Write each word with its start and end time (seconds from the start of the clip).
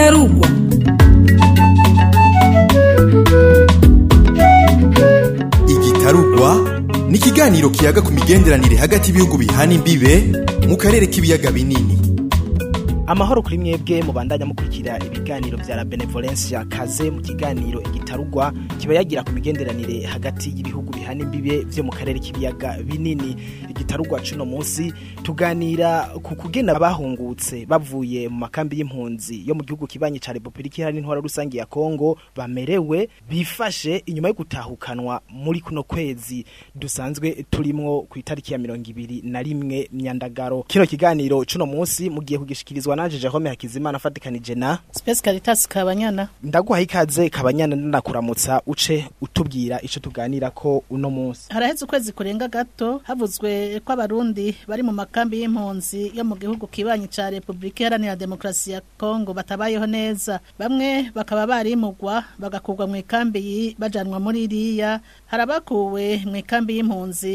igitarugwa 0.00 0.48
igitarugwa 5.68 6.50
ni 7.08 7.18
ikiganiro 7.18 7.70
kiyaga 7.70 8.00
ku 8.02 8.12
migenderanire 8.12 8.76
hagati 8.76 9.10
y'ibihugu 9.10 9.36
bihana 9.38 9.72
imbibe 9.74 10.12
mu 10.68 10.76
karere 10.76 11.06
k'ibiyaga 11.06 11.50
binini. 11.50 11.98
Amahoro 13.10 13.42
kuri 13.42 13.58
mwebwe 13.58 14.02
mubandanya 14.02 14.46
mukurikira 14.46 14.98
ibiganiro 15.06 15.58
vya 15.58 15.76
la 15.76 15.84
benevolence 15.84 16.54
ya 16.54 16.64
kaze 16.64 17.10
mu 17.10 17.20
kiganiro 17.20 17.82
igitarugwa 17.82 18.52
kiba 18.78 18.94
yagira 18.94 19.22
ku 19.24 19.32
migenderanire 19.32 20.06
hagati 20.06 20.50
y'ibihugu 20.56 20.92
bihana 20.92 21.22
imbibe 21.22 21.58
vyo 21.66 21.82
mu 21.84 21.90
karere 21.92 22.18
k'ibiyaga 22.18 22.78
binini. 22.82 23.36
Igitarugwa 23.70 24.20
cuno 24.20 24.44
munsi 24.46 24.92
tuganira 25.22 26.06
ku 26.22 26.36
kugena 26.36 26.78
bahungutse 26.78 27.66
bavuye 27.66 28.28
mu 28.28 28.38
makambi 28.46 28.78
y'impunzi 28.78 29.42
yo 29.48 29.54
mu 29.54 29.64
gihugu 29.66 29.86
kibanyi 29.90 30.18
ca 30.22 30.32
Republika 30.32 30.78
Iharanira 30.78 31.00
Intwaro 31.02 31.20
Rusangi 31.20 31.56
ya 31.58 31.66
Kongo 31.66 32.18
bamerewe 32.36 33.08
bifashe 33.30 34.02
inyuma 34.06 34.28
yo 34.28 34.34
gutahukanwa 34.34 35.20
muri 35.28 35.60
kuno 35.60 35.82
kwezi. 35.82 36.44
Dusanzwe 36.74 37.44
turimwo 37.50 38.02
ku 38.06 38.18
itariki 38.18 38.52
ya 38.52 38.58
mirongo 38.58 38.86
ibiri 38.90 39.22
na 39.26 39.42
rimwe 39.42 39.88
myandagaro 39.92 40.62
kino 40.62 40.86
kiganiro 40.86 41.42
cuno 41.44 41.66
munsi 41.66 42.10
mugiye 42.10 42.38
kugishikirizwa 42.38 42.96
nanje 43.00 43.18
Jerome 43.18 43.48
Hakizimana 43.50 43.96
afatikanije 43.96 44.54
na 44.54 44.78
Space 44.92 45.22
Caritas 45.22 45.68
Kabanyana. 45.68 46.28
Ndaguha 46.42 46.80
ikaze 46.80 47.30
kabanyana 47.30 47.76
ndanakuramutsa 47.76 48.62
uce 48.66 49.06
utubwira 49.20 49.80
ico 49.82 50.00
tuganira 50.00 50.50
ko 50.50 50.82
uno 50.90 51.10
munsi. 51.10 51.48
Haraheze 51.52 51.84
ukwezi 51.84 52.12
kurenga 52.12 52.48
gato 52.48 53.00
havuzwe 53.04 53.80
ko 53.84 53.92
abarundi 53.92 54.56
bari 54.68 54.82
mu 54.82 54.92
makambi 54.92 55.40
y'impunzi 55.40 56.12
yo 56.14 56.24
mu 56.24 56.36
gihugu 56.36 56.66
kibanyi 56.66 57.08
ca 57.08 57.30
Republika 57.30 57.80
Iharanira 57.84 58.16
Demokarasi 58.16 58.70
ya 58.70 58.80
Kongo 58.98 59.34
batabayeho 59.34 59.86
neza. 59.86 60.40
Bamwe 60.58 61.10
bakaba 61.14 61.46
barimugwa 61.46 62.24
bagakurwa 62.38 62.86
mu 62.86 62.96
ikambi 62.96 63.76
bajanwa 63.78 64.20
muri 64.20 64.44
iriya. 64.44 65.00
Harabakuwe 65.26 66.22
mu 66.26 66.36
ikambi 66.36 66.76
y'impunzi 66.76 67.32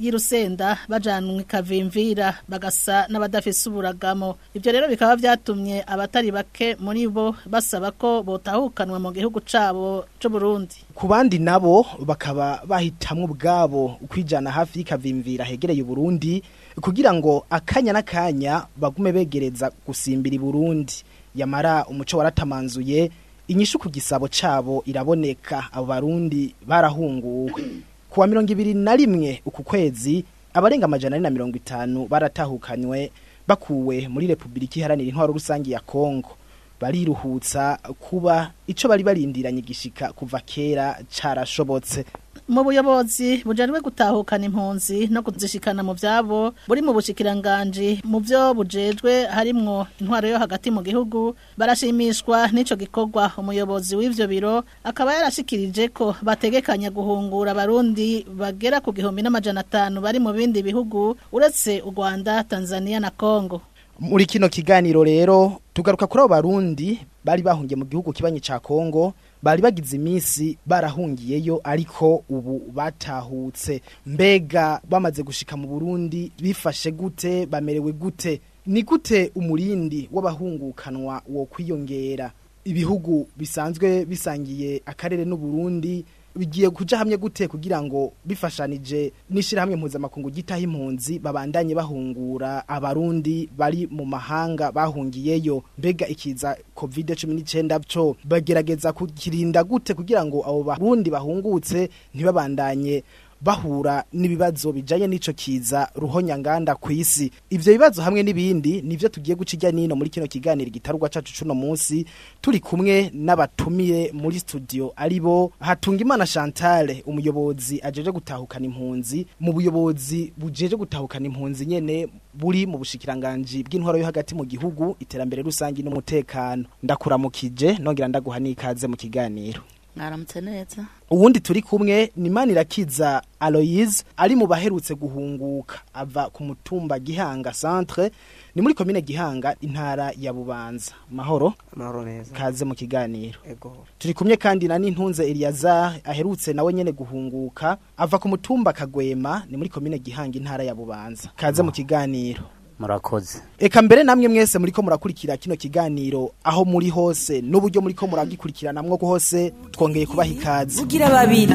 y'Irusenda 0.00 0.78
bajanwa 0.88 1.40
ikavimvira 1.42 2.34
bagasa 2.48 3.06
n'abadafise 3.08 3.68
uburagamo. 3.68 4.36
Ivyo 4.54 4.72
rero 4.72 4.88
bikaba 4.94 5.16
vyatumye 5.16 5.82
abatari 5.86 6.30
bake 6.30 6.76
muri 6.78 7.08
bo 7.10 7.34
basaba 7.50 7.90
ko 7.90 8.22
botahukanwa 8.22 8.98
mu 9.02 9.10
gihugu 9.12 9.42
cabo 9.42 10.06
c'u 10.22 10.30
Burundi. 10.30 10.86
Ku 10.94 11.06
bandi 11.10 11.38
nabo 11.42 11.82
bakaba 11.98 12.62
bahitamwe 12.66 13.24
ubwabo 13.26 13.98
kwijana 14.08 14.50
hafi 14.54 14.78
y'ikavimvira 14.78 15.44
hegereye 15.44 15.82
Burundi 15.82 16.42
kugira 16.80 17.10
ngo 17.14 17.42
akanya 17.50 17.92
n'akanya 17.92 18.66
bagume 18.78 19.10
begereza 19.12 19.70
gusimbira 19.86 20.36
i 20.36 20.38
Burundi. 20.38 20.94
Yamara 21.34 21.84
umuco 21.90 22.18
waratamanzuye 22.18 23.10
inyishu 23.50 23.78
ku 23.78 23.90
gisabo 23.90 24.28
cabo 24.30 24.82
iraboneka. 24.86 25.66
Abo 25.74 25.86
barundi 25.86 26.54
barahunguwe. 26.66 27.82
Kuwa 28.10 28.26
mirongo 28.26 28.52
ibiri 28.52 28.74
na 28.74 28.94
rimwe 28.96 29.42
uku 29.44 29.62
kwezi 29.62 30.24
abarenga 30.54 30.86
amajana 30.86 31.18
na 31.18 31.30
mirongo 31.30 31.56
itanu 31.58 32.06
baratahukanywe 32.06 33.10
bakuwe 33.48 34.08
muri 34.08 34.26
Republika 34.26 34.80
Iharanira 34.80 35.08
Intwaro 35.08 35.32
Rusangi 35.32 35.70
ya 35.72 35.80
Kongo 35.80 36.36
bariruhutsa 36.80 37.78
kuba 38.00 38.52
ico 38.66 38.88
bari 38.88 39.02
barindiranye 39.04 39.60
gishika 39.62 40.12
kuva 40.12 40.40
kera 40.40 40.98
carashobotse. 41.08 42.04
Mu 42.48 42.60
buyobozi 42.64 43.40
bujejwe 43.44 43.80
gutahukana 43.80 44.44
impunzi 44.44 45.08
no 45.08 45.22
kuzishikana 45.22 45.80
mu 45.82 45.94
vyabo 45.96 46.52
buri 46.68 46.82
mu 46.84 46.92
bushikiranganje 46.92 48.04
mu 48.04 48.20
vyo 48.20 48.52
bujejwe 48.54 49.24
harimwo 49.32 49.86
intwaro 50.00 50.28
yo 50.28 50.38
hagati 50.38 50.68
mu 50.70 50.82
gihugu 50.84 51.36
barashimishwa 51.56 52.48
n'ico 52.52 52.76
gikorwa. 52.76 53.32
Umuyobozi 53.36 53.96
w'ivyo 53.96 54.28
biro 54.28 54.64
akaba 54.84 55.14
yarashikirije 55.14 55.88
ko 55.88 56.14
bategekanya 56.22 56.90
guhungura 56.90 57.50
abarundi 57.56 58.26
bagera 58.28 58.80
ku 58.80 58.92
gihumbi 58.92 59.22
n'amajana 59.24 59.60
atanu 59.64 60.00
bari 60.04 60.20
mu 60.20 60.32
bindi 60.32 60.62
bihugu 60.62 61.16
uretse 61.32 61.80
u 61.80 61.90
Rwanda 61.96 62.44
Tanzania 62.44 63.00
na 63.00 63.10
Kongo 63.10 63.60
muri 63.98 64.26
kino 64.26 64.48
kiganiro 64.48 65.04
rero 65.04 65.60
tugaruka 65.72 66.06
kuri 66.06 66.20
abo 66.22 66.28
barundi 66.34 66.98
bari 67.24 67.42
bahungiye 67.42 67.76
mu 67.78 67.84
gihugu 67.86 68.12
kibanyi 68.12 68.40
ca 68.42 68.58
Kongo 68.60 69.14
bari 69.44 69.62
bagize 69.62 69.96
iminsi 69.96 70.58
barahungiyeyo 70.66 71.60
ariko 71.64 72.24
ubu 72.28 72.72
batahutse. 72.72 73.80
Mbega 74.06 74.80
bamaze 74.90 75.22
gushika 75.22 75.56
mu 75.56 75.68
Burundi 75.68 76.32
bifashe 76.42 76.90
gute 76.90 77.46
bamerewe 77.46 77.92
gute? 77.92 78.40
Ni 78.66 78.82
gute 78.82 79.30
umurindi 79.34 80.08
w'abahungukanwa 80.12 81.22
wo 81.28 81.44
kwiyongera 81.44 82.32
ibihugu 82.64 83.28
bisanzwe 83.36 84.04
bisangiye 84.04 84.82
akarere 84.86 85.24
n'u 85.24 85.36
Burundi 85.36 86.04
bigiye 86.36 86.70
kuja 86.70 86.98
hamwe 86.98 87.16
gute 87.16 87.48
kugira 87.48 87.82
ngo 87.82 88.12
bifashanije 88.24 89.12
n'ishirahamwe 89.30 89.76
mpuzamakungu 89.76 90.30
gitaho 90.30 90.60
impunzi 90.62 91.18
babandanye 91.18 91.74
bahungura 91.74 92.68
abarundi 92.68 93.48
bari 93.56 93.86
mu 93.90 94.04
mahanga 94.06 94.72
bahungiyeyo. 94.72 95.62
Mbega 95.78 96.06
ikiza 96.08 96.56
covid 96.74 97.10
19 97.10 97.78
byo 97.78 98.16
bagerageza 98.24 98.92
kukirinda 98.92 99.64
gute 99.64 99.94
kugira 99.94 100.24
ngo 100.24 100.42
abo 100.46 100.62
barundi 100.62 101.10
bahungutse 101.10 101.88
ntibabandanye. 102.14 103.02
Bahura 103.40 104.04
n'ibibazo 104.12 104.72
bijanye 104.72 105.06
n'ico 105.06 105.32
kiza 105.32 105.88
ruhonyanganda 105.94 106.74
ku 106.74 106.92
isi. 106.92 107.30
Ivyo 107.50 107.72
bibazo 107.72 108.02
hamwe 108.02 108.22
n'ibindi 108.22 108.82
nivyo 108.82 109.08
tugiye 109.08 109.36
gucijya 109.36 109.70
nino 109.72 109.96
muri 109.96 110.10
kino 110.10 110.26
kiganiro 110.26 110.70
gitarugwa 110.70 111.08
cacu 111.08 111.32
cuno 111.38 111.54
munsi. 111.54 112.06
Turi 112.40 112.60
kumwe 112.60 113.10
n'abatumiye 113.14 114.10
muri 114.12 114.40
studio 114.40 114.92
ari 114.96 115.20
bo 115.20 115.52
Hatungimana 115.60 116.26
Chantal 116.26 116.96
umuyobozi 117.06 117.80
ajeje 117.82 118.12
gutahukana 118.12 118.66
impunzi. 118.66 119.26
Mu 119.40 119.52
buyobozi 119.52 120.32
bujeje 120.36 120.76
gutahukana 120.76 121.26
impunzi 121.26 121.66
nyene 121.66 122.08
buri 122.34 122.66
mu 122.66 122.78
bushikiranganje 122.78 123.62
bw'intwaro 123.62 123.98
yo 123.98 124.04
hagati 124.04 124.34
mu 124.34 124.44
gihugu 124.44 124.96
iterambere 125.00 125.42
rusangi 125.42 125.82
n'umutekano. 125.82 126.64
Ndakuramukije 126.82 127.78
nongera 127.78 128.08
ndaguha 128.08 128.38
n'ikaze 128.40 128.86
mu 128.86 128.96
kiganiro. 128.96 129.62
Mwaramutse 129.96 130.40
neza 130.40 130.84
uwundi 131.10 131.40
turi 131.40 131.62
kumwe 131.62 132.12
ni 132.16 132.30
Manirakiza 132.30 133.22
Aloise 133.40 134.04
ari 134.16 134.36
mu 134.36 134.46
baherutse 134.46 134.94
guhunguka. 134.94 135.78
Ava 135.94 136.30
ku 136.30 136.42
mutumba 136.44 136.98
Gihanga 136.98 137.52
centre 137.52 138.10
ni 138.54 138.62
muri 138.62 138.74
komine 138.74 139.02
Gihanga 139.02 139.56
intara 139.60 140.12
ya 140.18 140.32
Bubanza. 140.32 140.92
Mahoro. 141.10 141.54
Amahoro 141.76 142.04
neza 142.04 142.32
kaze 142.34 142.64
mu 142.64 142.74
kiganiro. 142.74 143.38
Ego. 143.50 143.86
Turi 143.98 144.14
kumwe 144.14 144.36
kandi 144.36 144.68
na 144.68 144.78
Nintunze 144.78 145.24
Eliaza 145.30 145.94
aherutse 146.04 146.52
nawe 146.52 146.72
nyene 146.74 146.92
guhunguka. 146.92 147.78
Ava 147.96 148.18
ku 148.18 148.28
mutumba 148.28 148.72
Kagwema 148.72 149.44
ni 149.50 149.56
muri 149.56 149.68
komine 149.68 149.98
Gihanga 149.98 150.38
intara 150.38 150.64
ya 150.64 150.74
Bubanza. 150.74 151.28
Kaze 151.36 151.62
mu 151.62 151.70
kiganiro. 151.72 152.42
Murakoze. 152.78 153.38
Eka 153.58 153.82
mbere 153.82 154.02
namwe 154.04 154.28
mwese 154.28 154.58
muriko 154.58 154.82
murakurikira 154.82 155.36
kino 155.36 155.56
kiganiro 155.56 156.32
aho 156.44 156.64
muri 156.64 156.88
hose 156.90 157.40
n'uburyo 157.40 157.80
muriko 157.80 158.06
muragikurikirana 158.06 158.82
mwo 158.82 158.96
hose 158.96 159.52
twongeye 159.70 160.06
kubaha 160.06 160.30
ikaze. 160.30 160.80
Bugira 160.80 161.10
babiri. 161.10 161.54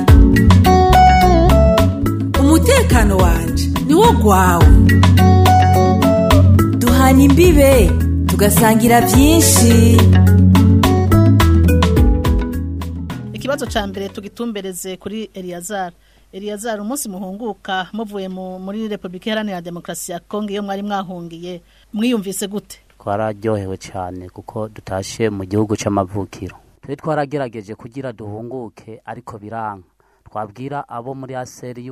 Umutekano 2.39 3.17
wanje 3.17 3.67
niwo 3.87 4.11
gwawe. 4.11 4.67
Duhana 6.77 7.21
imbibe 7.23 7.91
tugasangira 8.27 9.01
byinshi. 9.01 9.97
Ikibazo 13.33 13.65
ca 13.67 13.87
mbere 13.87 14.09
tugitumbereze 14.09 14.97
kuri 14.97 15.29
Eliazar. 15.33 15.91
Eliazar 16.31 16.81
umunsi 16.81 17.09
muhunguka 17.09 17.87
muvuye 17.93 18.27
mu 18.29 18.59
muri 18.59 18.87
Republika 18.87 19.25
Iharanira 19.29 19.61
Demokarasi 19.61 20.11
ya 20.11 20.19
Kongo 20.19 20.51
iyo 20.51 20.63
mwari 20.63 20.83
mwahungiye 20.83 21.61
mwiyumvise 21.93 22.47
gute? 22.47 22.79
Twararyohewe 22.99 23.77
cyane 23.77 24.29
kuko 24.29 24.69
dutashe 24.69 25.29
mu 25.29 25.45
gihugu 25.45 25.73
c'amavukiro. 25.75 26.55
Twe 26.81 26.95
twaragerageje 26.95 27.75
kugira 27.75 28.13
duhunguke 28.13 29.01
ariko 29.05 29.37
biranga. 29.39 29.83
Twabwira 30.29 30.85
abo 30.89 31.15
muri 31.15 31.35
aseri 31.35 31.89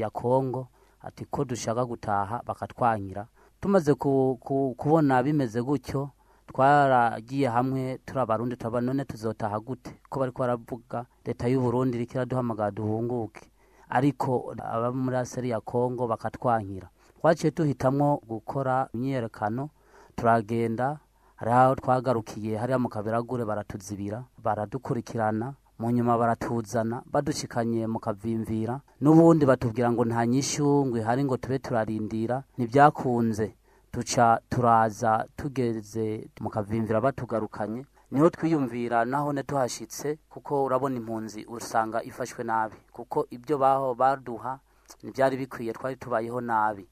ya 0.00 0.10
Kongo 0.10 0.68
ati 1.02 1.24
ko 1.24 1.44
dushaka 1.44 1.84
gutaha 1.84 2.42
bakatwankira 2.46 3.26
tumaze 3.60 3.94
ku, 3.94 4.36
ku, 4.40 4.74
kubona 4.76 5.22
bimeze 5.22 5.62
gutyo 5.64 6.10
twaragiye 6.52 7.48
hamwe 7.48 7.98
turi 8.04 8.20
abarundi 8.20 8.56
turaba 8.56 8.80
none 8.84 9.04
tuzotaha 9.04 9.56
gute? 9.60 9.90
Ko 10.12 10.20
bariko 10.20 10.38
baravuga 10.44 11.06
leta 11.24 11.48
y'u 11.48 11.60
Burundi 11.60 11.96
iriko 11.96 12.12
iraduhamagara 12.20 12.70
duhunguke. 12.70 13.48
Ariko 13.90 14.54
aba 14.62 14.92
muri 14.92 15.16
aseri 15.16 15.50
ya 15.50 15.60
Kongo 15.60 16.06
bakatwankira 16.06 16.88
twaciye 17.20 17.50
duhitamwo 17.50 18.20
gukora 18.28 18.88
imyiyerekano 18.94 19.68
turagenda 20.16 20.98
hari 21.36 21.50
aho 21.52 21.74
twagarukiye 21.74 22.56
hariya 22.58 22.78
mu 22.78 22.88
kabiragure 22.88 23.44
baratuzibira 23.44 24.24
baradukurikirana 24.44 25.54
mu 25.78 25.90
nyuma 25.90 26.18
baratuzana 26.18 27.02
badushikanye 27.12 27.86
mu 27.86 27.98
kavimvira 27.98 28.80
n'ubundi 29.00 29.46
batubwira 29.46 29.92
ngo 29.92 30.04
nta 30.04 30.26
nyishyu 30.26 30.90
ihari 30.98 31.24
ngo 31.24 31.36
tube 31.36 31.58
turarindira 31.58 32.42
ntibyakunze. 32.58 33.54
Tuca 33.90 34.38
turaza 34.50 35.24
tugeze 35.36 36.28
mu 36.40 36.50
kavimvira 36.50 37.00
batugarukanye 37.00 37.86
ni 38.10 38.20
ho 38.20 38.30
twiyumvira 38.30 39.04
naho 39.04 39.32
ne 39.32 39.42
tuhashitse 39.42 40.18
kuko 40.28 40.64
urabona 40.64 40.96
impunzi 40.96 41.44
usanga 41.48 42.02
ifashwe 42.02 42.44
nabi. 42.44 42.76
Kuko 42.92 43.26
ibyo 43.30 43.58
baho 43.58 43.94
baduha 43.94 44.58
ntibyari 45.02 45.36
bikwiye 45.36 45.72
twari 45.72 45.96
tubayeho 45.96 46.40
nabi. 46.40 46.88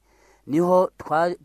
Niho 0.47 0.91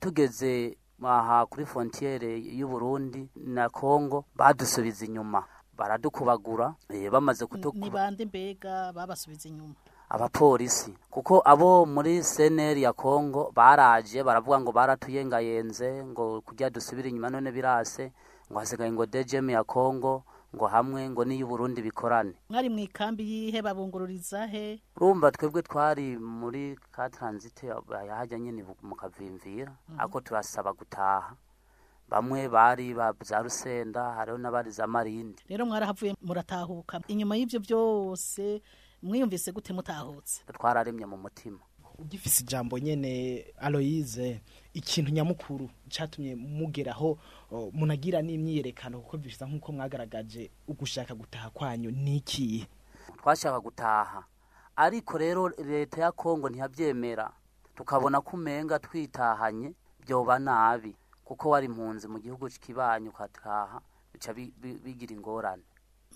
tugeze 0.00 0.76
aha 1.04 1.46
kuri 1.46 1.66
frontiere 1.66 2.38
y'u 2.38 2.68
Burundi 2.68 3.28
na 3.36 3.68
Kongo 3.68 4.24
badusubiza 4.36 5.04
inyuma. 5.04 5.44
Baradukubagura 5.76 6.74
eh, 6.88 7.10
bamaze 7.10 7.44
ni 7.44 7.48
kutukuba 7.50 7.90
bande 7.90 8.24
mbega 8.24 8.92
babasubiza 8.92 9.48
inyuma? 9.48 9.74
Abapolisi. 10.08 10.94
Kuko 11.10 11.42
abo 11.44 11.86
muri 11.86 12.20
CNL 12.22 12.78
ya 12.78 12.92
Kongo 12.92 13.50
baraje 13.56 14.22
baravuga 14.22 14.60
ngo 14.60 14.72
baratuyengayenze 14.72 16.04
ngo 16.04 16.40
kujya 16.44 16.70
dusubira 16.70 17.08
inyuma 17.08 17.30
none 17.30 17.50
birase. 17.52 18.12
Ngo 18.52 18.58
hasigaye 18.58 18.92
ngo 18.92 19.06
DGM 19.06 19.50
ya 19.50 19.64
Kongo 19.64 20.24
ngo 20.54 20.66
hamwe 20.68 21.08
ngo 21.10 21.24
n'iyu 21.24 21.46
Burundi 21.48 21.80
bikorane. 21.82 22.34
Mwari 22.48 22.68
mu 22.68 22.78
ikambi 22.78 23.24
yihe 23.24 23.62
babungururiza 23.62 24.46
he? 24.46 24.80
Urumva 25.00 25.30
twebwe 25.32 25.62
twari 25.62 26.18
muri 26.18 26.76
ka 26.92 27.08
transit 27.10 27.62
yahajya 27.64 28.38
nyine 28.38 28.64
mu 28.82 28.94
kavimvira. 28.94 29.72
Ako 29.98 30.20
turasaba 30.20 30.72
gutaha. 30.72 31.32
Bamwe 32.08 32.48
bari 32.48 32.92
ba 32.94 33.14
za 33.24 33.40
rusenda 33.42 34.12
hariho 34.12 34.36
n'abari 34.38 34.70
za 34.70 34.86
marindi. 34.86 35.40
Rero 35.48 35.64
mwarahavuye 35.66 36.12
muratahuka. 36.20 37.00
Inyuma 37.08 37.36
y'ibyo 37.36 37.60
byose 37.60 38.60
mwiyumvise 39.02 39.52
gute 39.52 39.72
mutahutse? 39.72 40.44
Twararemye 40.52 41.06
mu 41.08 41.16
mutima. 41.16 41.58
Ugifise 41.98 42.42
ijambo 42.44 42.78
nyene 42.78 43.44
Aloise 43.58 44.40
ikintu 44.74 45.10
nyamukuru 45.10 45.70
catumye 45.88 46.34
mugeraho 46.34 47.18
munagira 47.72 48.22
n'imyiyerekano 48.22 49.00
kuko 49.00 49.16
bishisa 49.18 49.46
nk'uko 49.46 49.72
mwagaragaje 49.72 50.50
ugushaka 50.68 51.14
gutaha 51.14 51.50
kwanyu 51.50 51.90
niki? 51.90 52.66
Twashaka 53.18 53.60
gutaha. 53.60 54.24
Ariko 54.76 55.18
rero 55.18 55.48
leta 55.48 56.00
ya 56.02 56.12
kongo 56.12 56.48
ntiyabyemera. 56.48 57.30
Tukabona 57.76 58.20
ko 58.20 58.36
umenga 58.36 58.78
twitahanye 58.78 59.72
byoba 60.06 60.38
nabi. 60.38 60.96
Kuko 61.24 61.50
wari 61.50 61.66
impunzi 61.66 62.08
mu 62.08 62.18
gihugu 62.18 62.48
kibanyi 62.48 63.08
ukataha 63.08 63.80
bica 64.12 64.32
bi- 64.34 64.52
bi- 64.60 64.78
bigira 64.84 65.12
ingorane. 65.14 65.62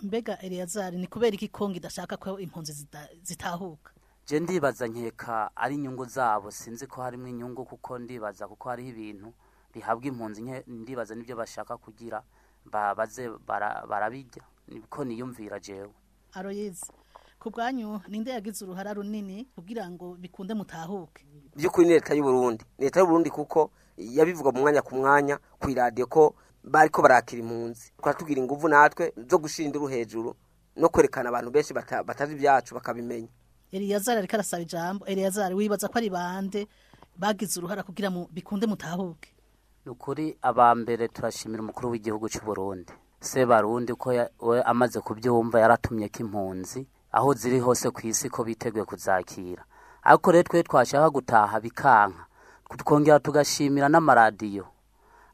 Mbega 0.03 0.39
Eleazari 0.41 0.97
ni 0.99 1.07
kubera 1.07 1.35
iki 1.37 1.49
kongo 1.49 1.77
idashaka 1.77 2.17
ko 2.17 2.41
impunzi 2.41 2.73
zita- 2.73 3.09
zitahuka? 3.23 3.93
Je 4.27 4.41
ndibaza 4.41 4.87
nkeka 4.87 5.51
ari 5.57 5.75
inyungu 5.75 6.05
zabo. 6.05 6.51
Sinzi 6.51 6.87
ko 6.87 7.03
harimo 7.03 7.29
inyungu 7.29 7.65
kuko 7.65 7.99
ndibaza 7.99 8.49
kuko 8.49 8.69
hariho 8.69 8.89
ibintu 8.91 9.33
bihabwa 9.75 10.07
impunzi. 10.07 10.43
Nke 10.43 10.65
ndibaza 10.67 11.15
ni 11.15 11.23
byo 11.25 11.37
bashaka 11.37 11.77
kugira 11.77 12.23
ba- 12.65 12.95
baze 12.95 13.29
bara- 13.47 13.87
barabijya 13.87 14.43
niko 14.69 15.05
niyumvira 15.05 15.61
jewe. 15.61 15.91
Aroyize 16.33 16.87
ku 17.39 17.51
bwanyu 17.51 18.01
ninde 18.09 18.31
yagize 18.31 18.65
uruhara 18.65 18.95
runini 18.95 19.47
kugira 19.55 19.87
ngo 19.91 20.15
bikunde 20.19 20.55
mutahuke? 20.55 21.23
By'ukuri 21.57 21.87
ni 21.87 21.93
leta 21.95 22.15
y'u 22.15 22.25
Burundi 22.25 22.65
ni 22.79 22.85
leta 22.85 23.01
y'u 23.01 23.07
Burundi 23.07 23.31
kuko 23.31 23.71
yabivuga 23.97 24.51
mu 24.53 24.61
mwanya 24.67 24.83
ku 24.83 24.97
mwanya 24.97 25.39
ku 25.61 25.71
iradiyo 25.71 26.07
ko 26.11 26.35
bariko 26.65 27.03
barakira 27.03 27.43
impunzi. 27.43 27.93
Twatubwira 28.03 28.41
inguvu 28.43 28.69
natwe 28.69 29.13
zo 29.31 29.39
gushira 29.39 29.67
induru 29.71 29.87
hejuru 29.87 30.35
no 30.77 30.89
kwerekana 30.91 31.29
abantu 31.31 31.51
benshi 31.55 31.71
bata- 31.75 32.03
batazi 32.03 32.35
ibyacu 32.35 32.75
bakabimenya. 32.75 33.29
Eleazari 33.73 34.19
ariko 34.19 34.37
arasaba 34.37 34.63
ijambo. 34.63 35.07
Eleazari 35.07 35.55
wibaza 35.55 35.89
ko 35.89 35.99
ari 35.99 36.11
bande 36.11 36.67
bagize 37.19 37.59
uruhara 37.61 37.83
kugira 37.83 38.11
mu 38.11 38.29
bikunde 38.33 38.67
mutahuke? 38.67 39.31
Ni 39.85 39.93
ukuri 39.93 40.37
aba 40.43 40.75
mbere 40.75 41.09
turashimira 41.09 41.63
umukuru 41.63 41.91
w'igihugu 41.91 42.29
cy'u 42.29 42.45
Burundi. 42.45 42.93
Se 43.21 43.47
barundi 43.47 43.95
ko 43.95 44.11
we 44.41 44.63
amaze 44.63 45.01
kubyumva 45.01 45.61
yaratumye 45.61 46.09
ko 46.09 46.19
impunzi 46.23 46.87
aho 47.13 47.35
ziri 47.35 47.59
hose 47.61 47.91
ku 47.91 48.01
isi 48.07 48.29
ko 48.31 48.45
biteguye 48.45 48.85
kuzakira. 48.85 49.65
Ariko 50.03 50.31
rero 50.33 50.43
twe 50.47 50.63
twashaka 50.63 51.11
gutaha 51.11 51.61
bikanka. 51.61 52.27
Twongera 52.77 53.19
tugashimira 53.23 53.89
n'amaradiyo. 53.89 54.67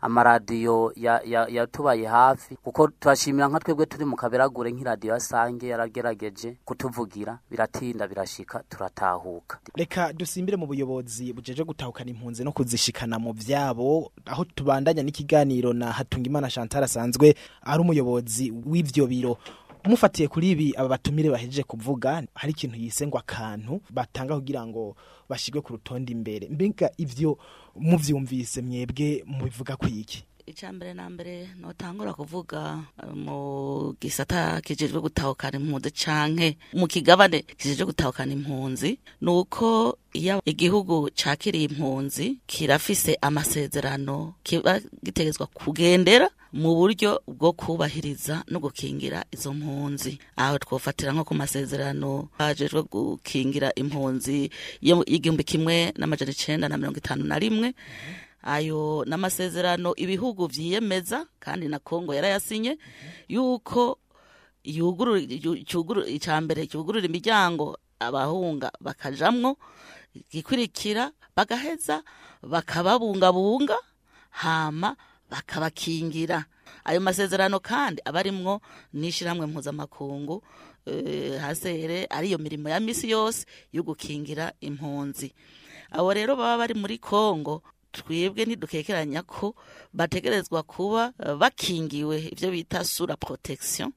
Amaradiyo 0.03 0.93
ya- 0.97 1.23
ya- 1.25 1.47
yatubaye 1.49 2.07
hafi. 2.07 2.57
Kuko 2.57 2.89
turashimira 2.89 3.49
nka 3.49 3.61
twebwe 3.61 3.87
turi 3.87 4.05
mu 4.05 4.17
kaberagure 4.17 4.71
nk'iradiyo 4.73 5.13
ya 5.15 5.21
sange 5.21 5.69
yaragerageje 5.69 6.57
kutuvugira 6.65 7.39
biratinda 7.51 8.09
birashika 8.09 8.63
turatahuka. 8.69 9.59
Reka 9.75 10.13
dusimbire 10.13 10.57
mu 10.57 10.67
buyobozi 10.67 11.33
bujeje 11.33 11.65
gutahukana 11.65 12.11
impunzi 12.11 12.45
no 12.45 12.53
kuzishikana 12.53 13.19
mu 13.19 13.33
vyabo. 13.33 14.13
Aho 14.27 14.45
tubandanya 14.45 15.03
n'ikiganiro 15.03 15.73
na 15.73 15.93
Hatungimana 15.93 16.51
Chantal 16.51 16.85
asanzwe 16.85 17.35
ari 17.63 17.81
umuyobozi 17.81 18.51
w'ivyo 18.67 19.07
biro. 19.07 19.39
Mufatiye 19.85 20.29
kuri 20.29 20.51
ibi 20.51 20.75
aba 20.77 20.89
batumire 20.89 21.31
bahejeje 21.31 21.63
kuvuga 21.63 22.23
hari 22.35 22.53
ikintu 22.53 22.77
yise 22.77 23.07
ngo 23.07 23.19
akantu 23.19 23.81
batanga 23.91 24.35
kugira 24.35 24.67
ngo 24.67 24.97
bashigwe 25.29 25.61
ku 25.61 25.73
rutonde 25.73 26.13
imbere. 26.13 26.49
Mbega 26.49 26.91
ivyo 26.99 27.39
muvyumvise 27.77 28.63
mwebwe 28.63 29.25
mubivuga 29.27 29.77
kwiki 29.77 30.25
icambere 30.47 30.95
na 30.95 31.11
mbere 31.11 31.49
notangura 31.61 32.13
kuvuga 32.13 32.79
eh, 33.03 33.15
mu 33.15 33.95
gisata 34.01 34.61
kijejwe 34.61 35.01
gutahukana 35.01 35.57
impunzi 35.59 35.91
canke 35.91 36.57
mu 36.75 36.87
kigabane 36.87 37.43
kijejwe 37.59 37.87
gutahukana 37.87 38.33
impunzi 38.33 38.99
nuko 39.21 39.99
iyo 40.13 40.43
igihugu 40.45 41.11
cakiriye 41.15 41.65
impunzi 41.65 42.39
kirafise 42.47 43.19
amasezerano 43.21 44.35
kiba 44.43 44.81
gitegezwa 45.05 45.47
kugendera 45.47 46.29
mu 46.53 46.75
buryo 46.77 47.23
bwo 47.27 47.53
kubahiriza 47.53 48.45
no 48.53 48.61
gukingira 48.61 49.25
izo 49.33 49.55
mpunzi. 49.57 50.19
Aho 50.37 50.59
twofatira 50.59 51.13
nko 51.13 51.25
ku 51.25 51.35
masezerano 51.35 52.29
ajejwe 52.39 52.83
gukingira 52.83 53.73
impunzi 53.75 54.51
y'igihumbi 54.85 55.45
kimwe 55.49 55.93
n'amajana 55.97 56.33
icenda 56.33 56.69
na 56.69 56.77
mirongo 56.77 56.99
itanu 57.01 57.25
na 57.25 57.39
rimwe 57.41 57.73
ayo 58.43 59.05
n'amasezerano 59.07 59.95
ibihugu 59.97 60.47
vyiyemeza 60.47 61.27
kandi 61.41 61.69
na 61.69 61.79
Kongo 61.79 62.15
yarayasinye 62.15 62.79
yuko 63.29 63.99
cyuguru- 64.65 66.07
icambere 66.09 66.67
cyugurura 66.67 67.07
imiryango 67.07 67.79
abahunga 67.99 68.71
bakajamwo 68.81 69.57
gikurikira 70.31 71.13
bagaheza 71.37 72.03
bakababungabunga 72.43 73.79
hama 74.31 74.97
bakabakingira. 75.31 76.45
Ayo 76.85 77.01
masezerano 77.01 77.61
kandi 77.61 78.03
aba 78.05 78.21
arimwo 78.21 78.61
n'ishyirahamwe 78.93 79.47
mpuzamakungu 79.47 80.43
eh, 80.87 81.39
hasere 81.41 82.07
ariyo 82.11 82.39
mirimo 82.39 82.69
ya 82.69 82.81
misi 82.81 83.11
yose 83.11 83.47
yo 83.73 83.83
gukingira 83.83 84.53
impunzi. 84.61 85.33
Abo 85.91 86.13
rero 86.13 86.37
baba 86.37 86.59
bari 86.59 86.75
muri 86.75 86.99
kongo 86.99 87.63
twebwe 87.93 88.45
ntidukekeranya 88.45 89.23
ko 89.23 89.55
bategerezwa 89.93 90.63
kuba 90.63 91.13
eh, 91.21 91.35
bakingiwe 91.37 92.33
ibyo 92.33 92.51
bita 92.51 92.85
sura 92.85 93.17
protection. 93.17 93.93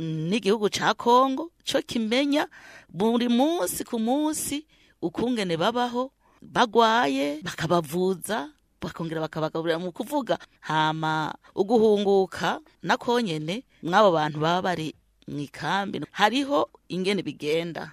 N'igihugu 0.00 0.68
ca 0.72 0.94
kongo 0.94 1.50
co 1.64 1.78
kimenya 1.82 2.48
buri 2.88 3.28
munsi 3.28 3.84
ku 3.84 3.98
munsi 3.98 4.66
ukungene 5.02 5.56
babaho 5.56 6.10
bagwaye 6.42 7.40
bakabavuza 7.44 8.48
bakongera 8.80 9.20
bakabagaburira 9.20 9.78
mu 9.78 9.92
kuvuga. 9.92 10.38
Hama 10.60 11.34
uguhunguka 11.54 12.60
nako 12.82 13.20
nyene 13.20 13.64
mw'abo 13.82 14.12
bantu 14.12 14.38
baba 14.40 14.62
bari 14.62 14.94
mu 15.28 15.40
ikambi. 15.42 16.00
Hariho 16.12 16.70
ingene 16.88 17.22
bigenda. 17.22 17.92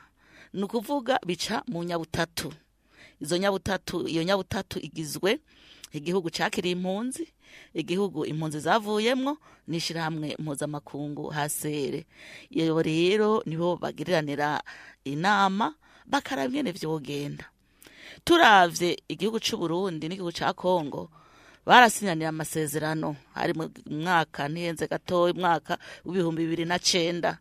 Ni 0.54 0.64
ukuvuga 0.64 1.18
bica 1.26 1.64
mu 1.68 1.84
nyabutatu. 1.84 2.54
Izo 3.24 3.38
nyabutatu 3.38 4.08
iyo 4.08 4.24
nyabutatu 4.24 4.80
igizwe 4.80 5.40
igihugu 5.96 6.30
cakiriye 6.30 6.74
impunzi 6.76 7.24
igihugu 7.74 8.26
impunzi 8.26 8.60
zavuyemwo 8.60 9.38
n'ishirahamwe 9.68 10.36
mpuzamakungu 10.40 11.30
hasere 11.30 12.06
iyo 12.50 12.82
rero 12.82 13.44
nibo 13.46 13.78
bagiriranira 13.78 14.62
inama 15.06 15.74
bakaraba 16.06 16.50
ingene 16.50 16.72
vyogenda. 16.76 17.46
Turavye 18.26 18.98
igihugu 19.08 19.40
c'u 19.40 19.58
Burundi 19.58 20.08
n'igihugu 20.08 20.32
ca 20.36 20.54
Kongo 20.54 21.10
barasinyanira 21.66 22.30
amasezerano 22.30 23.16
hari 23.34 23.54
mu 23.56 23.70
mwaka 23.88 24.48
ntihenze 24.52 24.88
gatoya 24.88 25.34
umwaka 25.34 25.78
w'ibihumbi 26.06 26.44
bibiri 26.44 26.66
na 26.66 26.80
cenda. 26.80 27.38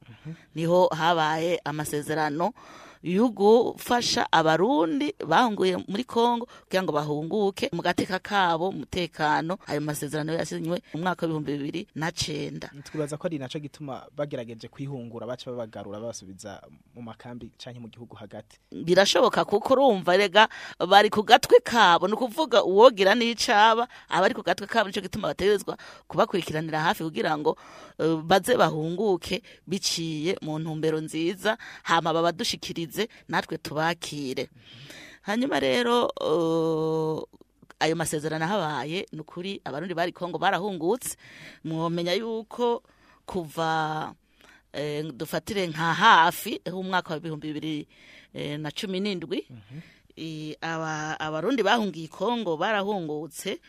Niho 0.55 0.87
habaye 0.95 1.59
amasezerano 1.65 2.53
yo 3.03 3.29
gufasha 3.29 4.27
abarundi 4.33 5.15
bahunguye 5.27 5.77
muri 5.89 6.05
Kongo 6.05 6.47
kugira 6.67 6.83
ngo 6.83 6.93
bahunguke 6.93 7.69
mu 7.73 7.83
gateka 7.83 8.19
kabo 8.19 8.69
umutekano 8.69 9.59
ayo 9.67 9.81
masezerano 9.81 10.33
yasinywe 10.33 10.83
mu 10.95 11.01
mwaka 11.03 11.27
w'ibihumbi 11.27 11.53
bibiri 11.59 11.83
na 11.95 12.13
cenda. 12.13 12.71
Twibaza 12.85 13.17
ko 13.19 13.27
ari 13.27 13.39
naco 13.39 13.59
gituma 13.59 14.07
bagerageje 14.17 14.69
kwihungura 14.69 15.27
baca 15.27 15.51
babagarura 15.51 15.99
babasubiza 16.01 16.63
mu 16.95 17.03
makambi 17.03 17.51
canke 17.59 17.81
mu 17.81 17.89
gihugu 17.89 18.15
hagati. 18.17 18.59
Birashoboka 18.71 19.45
kuko 19.45 19.73
urumva 19.75 20.17
rega 20.17 20.49
bari 20.79 21.11
ku 21.11 21.23
gatwe 21.23 21.59
kabo. 21.65 22.07
Ni 22.07 22.15
ukuvuga 22.15 22.63
uwogira 22.65 23.15
n'icaba 23.15 23.89
aba 24.09 24.25
ari 24.27 24.35
ku 24.35 24.43
gatwe 24.43 24.67
kabo 24.67 24.89
nico 24.89 25.01
gituma 25.01 25.29
bategerezwa 25.35 25.77
kubakurikiranira 26.07 26.81
hafi 26.81 27.03
kugira 27.05 27.35
ngo 27.39 27.57
eh, 27.99 28.17
baze 28.23 28.55
bahunguke 28.57 29.43
biciye 29.67 30.39
mu 30.43 30.59
ntumbero 30.59 31.01
nziza 31.01 31.59
hama 31.83 32.13
babadushikirize 32.93 33.09
natwe 33.29 33.59
tubakire. 33.59 34.49
Hanyuma 35.23 35.61
rero 35.61 36.09
ayo 37.81 37.97
masezerano 37.97 38.45
ahabaye 38.45 39.07
ni 39.13 39.21
ukuri 39.21 39.61
abarundi 39.65 39.95
bari 39.95 40.13
kongo 40.13 40.39
barahungutse. 40.39 41.17
Mwomenya 41.65 42.13
yuko 42.15 42.83
kuva 43.27 44.15
eh, 44.73 45.05
dufatire 45.13 45.67
nka 45.67 45.95
hafi 45.95 46.61
h'umwaka 46.71 47.15
w'ibihumbi 47.15 47.49
bibiri 47.53 47.89
eh, 48.35 48.59
na 48.61 48.71
cumi 48.71 49.01
n'indwi 49.01 49.47
aba- 50.61 51.19
abarundi 51.21 51.63
bahungiye 51.63 52.09
kongo 52.09 52.57
barahungutse 52.57 53.61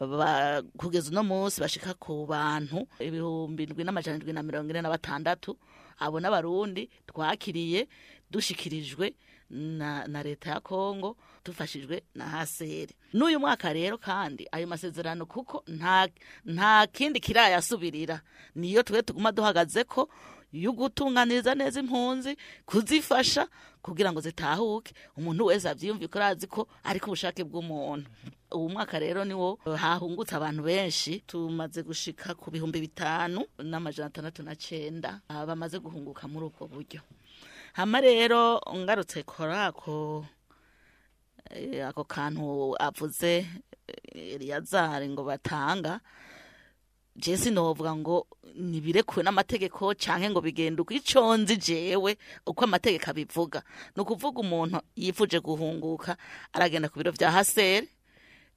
ba- 0.00 0.62
kugeza 0.76 1.10
uno 1.10 1.22
munsi 1.22 1.60
bashika 1.60 1.94
ku 1.94 2.26
bantu 2.26 2.86
ibihumbi 3.00 3.66
ndwi 3.66 3.84
n'amajana 3.84 4.16
ndwi 4.18 4.32
na 4.32 4.42
mirongo 4.42 4.70
ine 4.70 4.82
na 4.82 4.88
batandatu 4.90 5.56
abo 6.00 6.20
n'abarundi 6.20 6.88
twakiriye 7.06 7.88
dushikirijwe 8.30 9.14
na, 9.50 10.22
leta 10.22 10.50
ya 10.50 10.60
kongo 10.60 11.16
dufashijwe 11.44 12.02
na 12.14 12.24
haseri 12.24 12.94
n'uyu 13.12 13.40
mwaka 13.40 13.72
rero 13.72 13.98
kandi 13.98 14.46
ayo 14.52 14.66
masezerano 14.66 15.26
kuko 15.26 15.64
nta, 16.46 16.86
kindi 16.92 17.20
kirayasubirira. 17.20 18.20
Niyo 18.54 18.82
twe 18.82 19.02
tuguma 19.02 19.32
duhagaze 19.32 19.84
ko 19.84 20.08
yo 20.52 20.72
gutunganiriza 20.72 21.54
neza 21.54 21.80
impunzi 21.80 22.36
kuzifasha 22.66 23.48
kugira 23.82 24.12
ngo 24.12 24.20
zitahuke. 24.20 24.94
Umuntu 25.16 25.46
wese 25.50 25.66
avyiyumviye 25.68 26.08
ko 26.08 26.18
arazi 26.18 26.46
ko 26.46 26.68
ari 26.84 27.00
ku 27.00 27.10
bushake 27.10 27.42
bw'umuntu. 27.44 28.06
Ubu 28.50 28.68
mwaka 28.70 28.98
rero 28.98 29.24
niwo 29.24 29.58
hahungutse 29.76 30.34
abantu 30.34 30.62
benshi. 30.62 31.22
Tumaze 31.26 31.82
gushika 31.82 32.34
ku 32.34 32.50
bihumbi 32.50 32.80
bitanu 32.82 33.46
n'amajana 33.62 34.06
atandatu 34.10 34.42
na 34.42 34.54
cenda 34.54 35.20
ah, 35.28 35.46
bamaze 35.46 35.78
guhunguka 35.78 36.28
muri 36.28 36.46
ubwo 36.50 36.66
buryo. 36.66 37.00
Hama 37.72 38.00
rero 38.00 38.60
ngarutse 38.74 39.22
korako 39.22 40.26
eh, 41.50 41.86
ako 41.88 42.04
kantu 42.04 42.74
avuze 42.78 43.46
eh, 43.88 44.34
eliyazari 44.34 45.08
ngo 45.08 45.24
batanga. 45.24 46.00
Je 47.16 47.36
sinovuga 47.36 47.94
ngo 47.96 48.26
nibirekuwe 48.54 49.22
n'amategeko 49.24 49.94
canke 49.94 50.30
ngo 50.30 50.40
bigenda 50.40 50.82
uko 50.82 50.94
ico 50.94 51.36
nzi 51.36 51.56
jewe 51.56 52.16
uko 52.46 52.64
amategeko 52.64 53.10
abivuga. 53.10 53.62
Ni 53.96 54.02
ukuvuga 54.02 54.40
umuntu 54.40 54.80
yifuje 54.96 55.40
guhunguka 55.40 56.16
aragenda 56.52 56.88
ku 56.88 56.98
biro 56.98 57.10
vya 57.12 57.30
haseri 57.30 57.88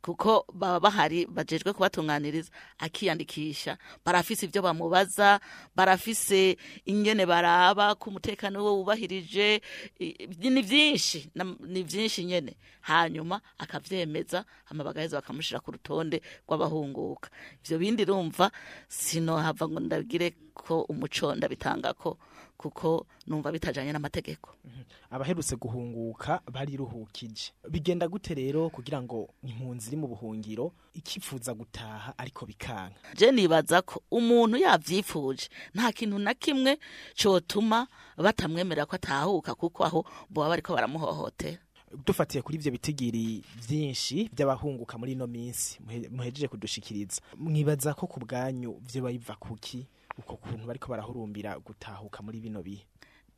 kuko 0.03 0.45
baba 0.53 0.79
bahari 0.79 1.25
bajejwe 1.25 1.72
kubatunganiriza 1.74 2.51
akiyandikisha. 2.77 3.77
Barafise 4.05 4.45
ibyo 4.45 4.62
bamubaza 4.62 5.39
barafise 5.75 6.57
ingene 6.86 7.24
baraba 7.25 7.95
ko 7.95 8.10
umutekano 8.12 8.60
we 8.65 8.72
wubahirije 8.83 9.62
ni 10.43 10.62
vyinshi 10.62 11.31
nam- 11.36 11.55
ni 11.63 11.83
vyinshi 11.83 12.25
nyene. 12.27 12.57
Hanyuma 12.83 13.39
akavyemeza 13.57 14.43
hama 14.67 14.83
bagaheza 14.83 15.17
bakamushira 15.24 15.60
ku 15.63 15.72
rutonde 15.72 16.19
rw'abahunguka. 16.48 17.29
Ivyo 17.63 17.77
bindi 17.79 18.03
rumva 18.05 18.51
sinohava 18.91 19.67
ngo 19.72 19.79
ndabwire 19.79 20.36
ko 20.53 20.81
umuco 20.91 21.31
ndabitangako. 21.36 22.17
Kuko 22.63 23.05
numva 23.27 23.51
bitajanye 23.51 23.91
n'amategeko. 23.91 24.55
Abaherutse 25.12 25.55
guhunguka 25.55 26.41
bariruhukije. 26.51 27.51
Bigenda 27.70 28.08
gute 28.08 28.34
rero 28.34 28.70
kugira 28.70 29.01
ngo 29.01 29.29
impunzi 29.43 29.88
iri 29.91 29.98
mu 29.98 30.08
buhungiro 30.08 30.72
ikifuza 30.96 31.53
gutaha 31.53 32.13
ariko 32.17 32.46
bikanka? 32.48 32.96
Je 33.17 33.32
nibaza 33.32 33.82
ko 33.84 34.01
umuntu 34.12 34.58
yavyifuje 34.58 35.50
nta 35.75 35.91
kintu 35.91 36.20
na 36.20 36.34
kimwe 36.34 36.79
cotuma 37.15 37.88
batamwemerera 38.17 38.86
ko 38.88 38.96
atahuka 38.96 39.55
kuko 39.55 39.84
aho 39.86 40.05
boba 40.29 40.50
bariko 40.50 40.74
baramuhohotera. 40.74 41.58
Dufatiye 42.05 42.41
kuri 42.41 42.58
ivyo 42.58 42.72
bitigiri 42.72 43.43
vyinshi 43.70 44.29
vy'abahunguka 44.34 44.98
muri 44.98 45.12
ino 45.13 45.27
minsi. 45.27 45.77
Muhe- 45.86 46.10
muhejeje 46.10 46.48
kudushikiriza. 46.50 47.22
Mwibaza 47.38 47.93
ko 47.93 48.08
ku 48.10 48.17
bwanyu 48.20 48.82
vyoba 48.82 49.12
biva 49.13 49.36
kuki 49.38 49.86
uko 50.17 50.38
kuntu 50.38 50.65
bariko 50.67 50.88
barahurumbira 50.91 51.60
gutahuka 51.60 52.22
muri 52.24 52.39
bino 52.39 52.62
bihe. 52.63 52.86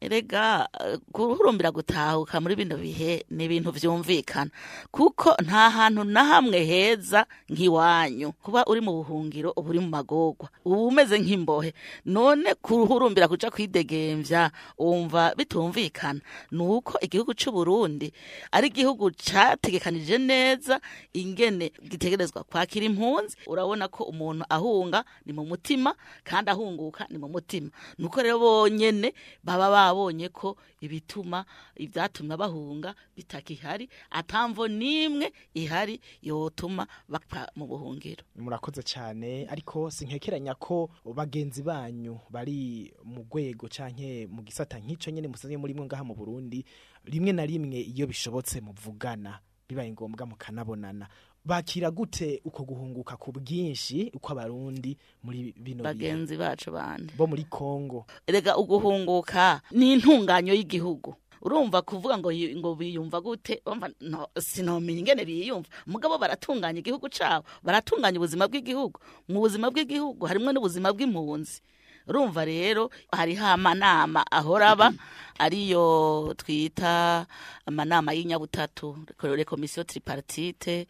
Erega 0.01 0.67
guhurumbira 1.13 1.71
gutahuka 1.71 2.41
muri 2.41 2.55
bino 2.55 2.77
bihe 2.77 3.25
ni 3.29 3.45
ibintu 3.45 3.71
vyumvikana. 3.71 4.51
Kuko 4.91 5.35
nta 5.43 5.69
hantu 5.69 6.03
na 6.03 6.23
hamwe 6.23 6.59
heza 6.65 7.25
nk'iwanyu. 7.49 8.31
Kuba 8.43 8.65
uri 8.67 8.81
mu 8.81 8.91
buhungiro 9.03 9.53
uba 9.55 9.69
uri 9.69 9.79
mu 9.79 9.87
magorwa. 9.89 10.49
Uba 10.65 10.77
umeze 10.77 11.19
nk'imbohe. 11.19 11.73
None 12.05 12.53
kuhurumbira 12.61 13.27
kuja 13.27 13.51
kwidegemvya 13.51 14.51
wumva 14.77 15.33
bitumvikana. 15.37 16.19
Ni 16.51 16.61
uko 16.63 16.99
igihugu 17.01 17.33
c'u 17.33 17.51
Burundi 17.51 18.13
ari 18.51 18.67
igihugu 18.67 19.11
categekanije 19.11 20.17
neza 20.17 20.79
ingene 21.13 21.71
gitegerezwa 21.89 22.43
kwakira 22.43 22.85
impunzi. 22.85 23.37
Urabona 23.47 23.87
ko 23.87 24.03
umuntu 24.03 24.45
ahunga 24.49 25.03
ni 25.25 25.33
mu 25.33 25.45
mutima 25.45 25.95
kandi 26.23 26.51
ahunguka 26.51 27.07
ni 27.09 27.17
mu 27.17 27.27
mutima. 27.27 27.69
Nuko 27.97 28.21
rero 28.21 28.39
bonyene 28.39 29.13
baba 29.43 29.69
babonye 29.91 30.29
ko 30.29 30.57
ibituma 30.81 31.45
ibyatumye 31.77 32.35
bahunga 32.37 32.95
bitakihari 33.15 33.89
atamvo 34.09 34.67
n'imwe 34.67 35.33
ihari 35.53 36.01
yotuma 36.21 36.87
bapfa 37.09 37.49
mu 37.55 37.67
buhungiro. 37.67 38.23
Murakoze 38.35 38.81
cyane 38.83 39.45
ariko 39.49 39.91
sinkekeranya 39.91 40.55
ko 40.55 40.89
bagenzi 41.05 41.61
banyu 41.63 42.19
bari 42.29 42.93
mu 43.03 43.21
rwego 43.29 43.67
canke 43.69 44.27
mu 44.31 44.41
gisata 44.41 44.79
nk'ico 44.79 45.11
nyene 45.11 45.27
musanzwe 45.27 45.57
murimwo 45.57 45.85
ngaha 45.85 46.03
mu 46.03 46.15
Burundi 46.15 46.65
rimwe 47.05 47.31
na 47.31 47.45
rimwe 47.45 47.77
iyo 47.81 48.07
bishobotse 48.07 48.61
muvugana 48.61 49.39
bibaye 49.69 49.91
ngombwa 49.91 50.25
mukanabonana. 50.25 51.07
Bakira 51.45 51.91
gute 51.91 52.41
uko 52.45 52.63
guhunguka 52.63 53.17
ku 53.17 53.31
bwinshi 53.31 54.11
uko 54.13 54.31
abarundi 54.33 54.97
muri 55.23 55.53
bino 55.57 55.83
bagenzi 55.83 56.37
bacu 56.37 56.71
bandi 56.71 57.13
bo 57.17 57.27
muri 57.27 57.43
Kongo. 57.45 58.05
Erega 58.27 58.57
uguhunguka 58.57 59.61
ni 59.71 59.93
intunganyo 59.93 60.53
y'igihugu. 60.53 61.15
Urumva 61.45 61.81
kuvuga 61.85 62.17
ngo 62.17 62.33
ngo 62.33 62.73
biyumva 62.75 63.21
gute? 63.21 63.61
Umva 63.65 63.89
no 64.01 64.25
sinomenya 64.39 64.99
ingene 64.99 65.25
biyumva. 65.25 65.69
Mugabo 65.85 66.17
baratunganya 66.17 66.79
igihugu 66.81 67.05
cabo 67.13 67.45
baratunganya 67.61 68.17
ubuzima 68.17 68.49
bw'igihugu. 68.49 68.97
Mu 69.29 69.39
buzima 69.45 69.69
bw'igihugu 69.69 70.25
harimwo 70.25 70.49
n'ubuzima 70.49 70.89
bw'impunzi. 70.89 71.61
Urumva 72.09 72.45
rero 72.45 72.89
hariho 73.13 73.45
amanama 73.45 74.25
ahora 74.31 74.73
aba 74.73 74.89
ariyo 75.37 76.33
twita 76.37 77.25
amanama 77.65 78.13
y'inyabutatu 78.17 78.97
rekomisiyo 79.21 79.83
tripartite. 79.85 80.87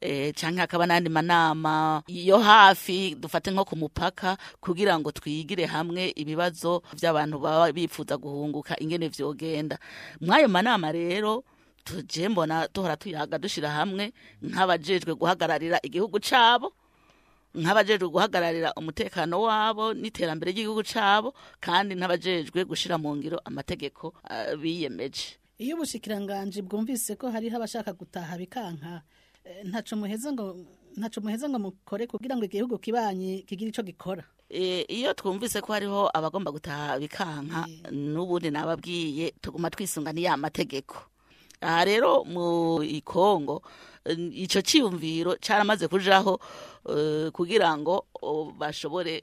Eh, 0.00 0.32
canke 0.34 0.60
hakaba 0.60 0.86
n'andi 0.86 1.08
manama. 1.10 2.02
Yo 2.08 2.38
hafi 2.38 3.14
dufate 3.14 3.50
nko 3.50 3.64
ku 3.64 3.76
mupaka 3.76 4.36
kugira 4.60 4.98
ngo 4.98 5.10
twigire 5.12 5.66
hamwe 5.66 6.12
ibibazo 6.16 6.82
by'abantu 6.96 7.38
baba 7.38 7.72
bifuza 7.72 8.16
guhunguka 8.16 8.76
ingene 8.80 9.08
vyogenda. 9.08 9.78
Mw'ayo 10.20 10.48
manama 10.48 10.92
rero 10.92 11.44
tuje 11.84 12.28
mbona 12.28 12.68
duhora 12.74 12.96
tuyaga 12.96 13.38
dushira 13.38 13.70
hamwe 13.70 14.12
nk'abajejwe 14.42 15.14
guhagararira 15.14 15.78
igihugu 15.84 16.16
cabo 16.20 16.72
nk'abajejwe 17.54 18.08
guhagararira 18.08 18.72
umutekano 18.74 19.36
wabo 19.42 19.94
n'iterambere 19.94 20.50
ry'igihugu 20.52 20.82
cabo 20.82 21.34
kandi 21.60 21.94
n'abajejwe 21.94 22.64
gushira 22.64 22.98
mu 22.98 23.14
ngiro 23.16 23.38
amategeko 23.44 24.14
ah, 24.24 24.56
biyemeje. 24.56 25.38
Iyo 25.58 25.76
ubushikiranganje 25.76 26.62
bwumvise 26.66 27.14
ko 27.20 27.30
hariho 27.30 27.54
abashaka 27.56 27.92
gutaha 27.94 28.34
bikanka 28.40 29.02
eh, 29.44 29.64
ntaco 29.64 29.96
muheza 29.96 30.32
ngo 30.32 30.56
ntaco 30.96 31.20
muheza 31.20 31.48
ngo 31.48 31.58
mukore 31.58 32.06
kugira 32.06 32.36
ngo 32.36 32.44
igihugu 32.44 32.78
kibanye 32.78 33.42
kigire 33.46 33.70
ico 33.70 33.82
gikora. 33.82 34.24
E, 34.50 34.84
iyo 34.88 35.14
twumvise 35.14 35.60
ko 35.60 35.72
hariho 35.72 36.10
abagomba 36.14 36.52
gutaha 36.52 36.98
bikanka 36.98 37.66
n'ubundi 37.90 38.50
nababwiye 38.50 39.34
tuguma 39.40 39.70
twisunga 39.70 40.12
ni 40.12 40.22
ya 40.24 40.36
mategeko. 40.36 40.96
Aha 41.60 41.84
rero 41.84 42.24
mu 42.24 42.82
ikongo 42.82 43.62
eh, 44.04 44.18
ico 44.44 44.60
ciyumviro 44.62 45.36
caramaze 45.40 45.88
kujaho 45.88 46.38
eh, 46.88 47.30
kugira 47.32 47.72
ngo 47.78 48.06
bashobore 48.58 49.22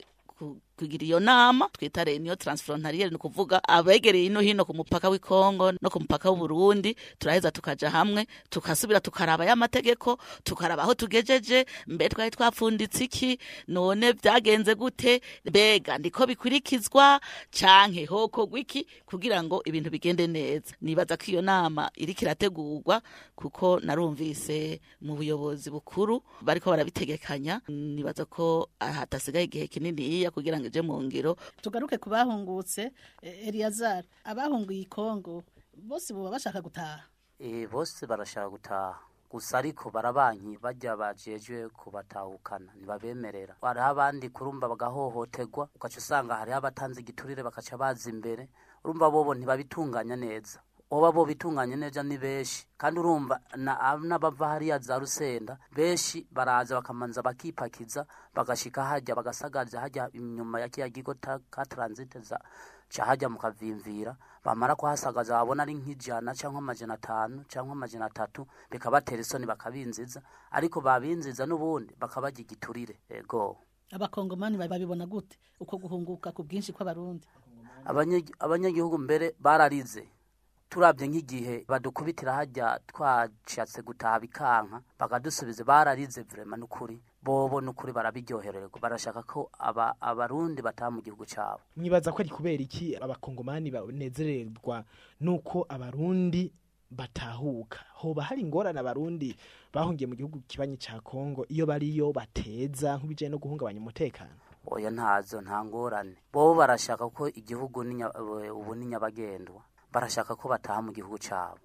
kugira 0.81 1.05
iyo 1.05 1.19
nama 1.19 1.69
twita 1.69 2.03
reunion 2.03 2.37
transfrontaliere 2.37 3.09
ni 3.09 3.15
ukuvuga 3.15 3.61
abegereye 3.63 4.25
ino 4.25 4.41
hino 4.41 4.65
ku 4.65 4.73
mupaka 4.73 5.09
w'i 5.13 5.19
Kongo 5.21 5.71
no 5.77 5.89
ku 5.93 5.99
mupaka 6.01 6.29
w'u 6.33 6.37
Burundi 6.41 6.95
turaheza 7.21 7.51
tukaja 7.51 7.89
hamwe 7.89 8.25
tukasubira 8.49 8.99
tukaraba 8.99 9.45
ya 9.45 9.55
mategeko 9.55 10.17
tukaraba 10.43 10.83
aho 10.83 10.93
tugejeje 10.97 11.65
mbe 11.87 12.09
twari 12.09 12.31
twapfunditse 12.31 13.03
iki 13.05 13.37
none 13.67 14.13
byagenze 14.13 14.75
gute 14.75 15.21
mbega 15.45 15.97
ndiko 15.97 16.25
bikurikizwa 16.27 17.21
canke 17.53 18.05
hoko 18.05 18.45
gwiki 18.47 18.87
kugira 19.05 19.43
ngo 19.43 19.61
ibintu 19.65 19.89
bigende 19.93 20.27
neza. 20.27 20.73
Nibaza 20.81 21.17
ko 21.17 21.25
iyo 21.31 21.41
nama 21.45 21.91
iriko 21.95 22.21
irategurwa 22.25 23.01
kuko 23.35 23.79
narumvise 23.83 24.81
mu 25.01 25.13
buyobozi 25.15 25.69
bukuru 25.69 26.23
bariko 26.41 26.69
barabitegekanya 26.73 27.61
nibaza 27.69 28.25
ko 28.25 28.69
hatasigaye 28.79 29.45
igihe 29.45 29.67
kininiya 29.67 30.31
kugira 30.31 30.57
ngo 30.59 30.67
ije 30.71 30.81
mu 30.81 30.95
ngiro. 31.03 31.35
Tugaruke 31.61 31.97
ku 31.99 32.07
bahungutse 32.09 32.91
eh, 33.21 33.47
Eliazar 33.47 34.03
abahunguye 34.23 34.87
ikongo 34.87 35.43
bose 35.75 36.13
boba 36.15 36.31
bashaka 36.39 36.61
gutaha? 36.63 37.03
Eh, 37.39 37.67
bose 37.67 38.07
barashaka 38.07 38.47
gutaha. 38.49 38.95
Gusa 39.31 39.57
ariko 39.59 39.91
barabanki 39.91 40.57
bajya 40.59 40.95
bajejwe 40.95 41.69
kubatahukana 41.75 42.71
ntibabemerera. 42.75 43.55
Hariho 43.61 43.85
abandi 43.87 44.29
kurumva 44.29 44.67
bagahohoterwa 44.67 45.67
ugaca 45.75 45.97
usanga 45.99 46.35
hariho 46.39 46.57
abatanze 46.57 46.99
igiturire 47.03 47.43
bakaca 47.43 47.75
baza 47.77 48.09
imbere. 48.09 48.47
Urumva 48.83 49.11
bobo 49.11 49.31
ntibabitunganya 49.35 50.15
neza. 50.15 50.59
Oba 50.91 51.11
bo 51.11 51.25
bitunganya 51.25 51.75
neza 51.75 52.03
ni 52.03 52.17
benshi 52.17 52.67
kandi 52.77 52.99
urumva 52.99 53.39
na- 53.55 53.79
n'abava 54.03 54.47
hariya 54.59 54.79
za 54.79 54.99
rusenda 54.99 55.57
benshi 55.71 56.27
baraza 56.31 56.75
bakamanza 56.75 57.21
bakipakiza 57.23 58.05
bagashika 58.35 58.83
hajya 58.83 59.15
bagasagaza 59.15 59.79
hajya 59.79 60.09
inyuma 60.13 60.59
ya 60.59 60.69
kiya 60.69 60.89
kigo 60.89 61.15
ka 61.49 61.65
transite 61.65 62.19
za 62.19 62.39
ca 62.91 63.05
hajya 63.07 63.29
mukavimvira 63.29 64.17
bamara 64.43 64.75
kuhasagaza 64.75 65.39
babona 65.39 65.63
ari 65.63 65.73
nk'ijana 65.79 66.35
cyangwa 66.35 66.59
amajana 66.59 66.93
atanu 66.99 67.43
cyangwa 67.47 67.71
amajana 67.71 68.05
atatu 68.11 68.43
bikabatera 68.71 69.21
isoni 69.21 69.45
bakabinziza. 69.45 70.21
Ariko 70.51 70.81
babinziza 70.81 71.45
n'ubundi 71.47 71.95
bakabagira 71.95 72.43
igiturire 72.43 72.99
ego. 73.09 73.57
Abakongomani 73.95 74.57
babibona 74.57 75.05
gute? 75.07 75.39
Uko 75.59 75.77
guhunguka 75.77 76.31
ku 76.35 76.43
bwinshi 76.43 76.73
kw'abarundi. 76.75 77.27
Abanyagihugu 78.39 78.97
mbere 78.97 79.35
bararize. 79.39 80.03
Turabye 80.71 81.07
nk'igihe 81.07 81.65
badukubitira 81.67 82.33
hajya 82.33 82.79
twashatse 82.87 83.81
gutaha 83.83 84.19
bikanka 84.23 84.79
bakadusubiza 84.99 85.63
bararize 85.67 86.23
vrema 86.23 86.55
n'ukuri 86.57 86.95
bobo 87.23 87.59
n'ukuri 87.61 87.91
barabiryohererwa 87.91 88.79
barashaka 88.81 89.21
ko 89.27 89.51
aba, 89.59 89.99
abarundi 90.01 90.61
bataha 90.63 90.91
mu 90.95 91.01
gihugu 91.03 91.25
cyabo. 91.27 91.59
Mwibaza 91.75 92.11
ko 92.15 92.23
ari 92.23 92.29
kubera 92.31 92.63
iki 92.63 92.95
abakongomani 92.95 93.67
banezererwa 93.71 94.83
nuko 95.19 95.65
abarundi 95.69 96.47
batahuka? 96.89 97.79
Hoba 97.99 98.23
hari 98.23 98.41
ingorane 98.41 98.79
abarundi 98.79 99.35
bahungiye 99.75 100.07
mu 100.07 100.15
gihugu 100.15 100.39
kibanyi 100.47 100.77
ca 100.79 101.03
Kongo 101.03 101.45
iyo 101.51 101.65
bariyo 101.67 102.15
bateza 102.15 102.95
nk'ibijanye 102.95 103.31
no 103.35 103.43
guhungabanya 103.43 103.79
umutekano? 103.83 104.39
Oya 104.71 104.87
ntazo 104.89 105.41
nta 105.41 105.65
ngorane. 105.67 106.15
Bobo 106.33 106.55
barashaka 106.63 107.09
ko 107.11 107.27
igihugu 107.27 107.83
ubu 108.55 108.71
ni 108.75 108.85
nyabagendwa 108.85 109.61
barashaka 109.91 110.35
ko 110.35 110.49
bataha 110.49 110.81
mu 110.81 110.91
gihugu 110.91 111.17
cyabo. 111.19 111.59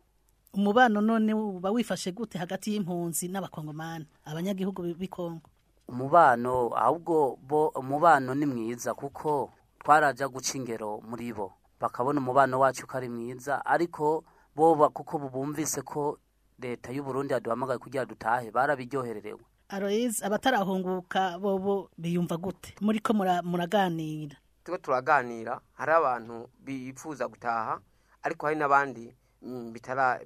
Umubano 0.57 1.01
none 1.01 1.35
uba 1.35 1.71
wifashe 1.71 2.13
gute 2.13 2.39
hagati 2.39 2.73
y'impunzi 2.73 3.29
n'abakongomani? 3.29 4.07
Abanyagihugu 4.25 4.83
b'i- 4.83 4.95
b'i 4.97 5.09
Kongo 5.09 5.47
umubano 5.89 6.75
ahubwo 6.75 7.39
bo 7.43 7.69
umubano 7.79 8.35
ni 8.35 8.47
mwiza 8.47 8.95
kuko 8.95 9.53
twaraja 9.79 10.29
guca 10.29 10.55
ingero 10.59 10.99
muri 11.07 11.33
bo. 11.33 11.53
Bakabona 11.81 12.19
umubano 12.21 12.59
wacu 12.59 12.87
ko 12.87 12.97
ari 12.97 13.09
mwiza 13.09 13.63
ariko 13.67 14.25
bo 14.57 14.75
kuko 14.91 15.19
bumvise 15.31 15.83
ko 15.83 16.19
leta 16.59 16.91
y'u 16.91 17.05
Burundi 17.05 17.33
yaduhamagaye 17.35 17.79
kugira 17.79 18.05
dutahe 18.05 18.51
barabiryohererewe. 18.51 19.41
Aloise 19.69 20.25
abatarahunguka 20.25 21.39
bobo 21.39 21.91
biyumva 21.99 22.37
gute? 22.37 22.75
Muriko 22.81 23.13
mura- 23.13 23.43
muraganira? 23.43 24.37
Turiko 24.65 24.83
turaganira 24.83 25.61
hari 25.79 25.93
abantu 25.93 26.49
bifuza 26.65 27.29
gutaha 27.29 27.79
ariko 28.27 28.47
hari 28.51 28.59
n'abandi 28.59 29.15
mm, 29.43 29.71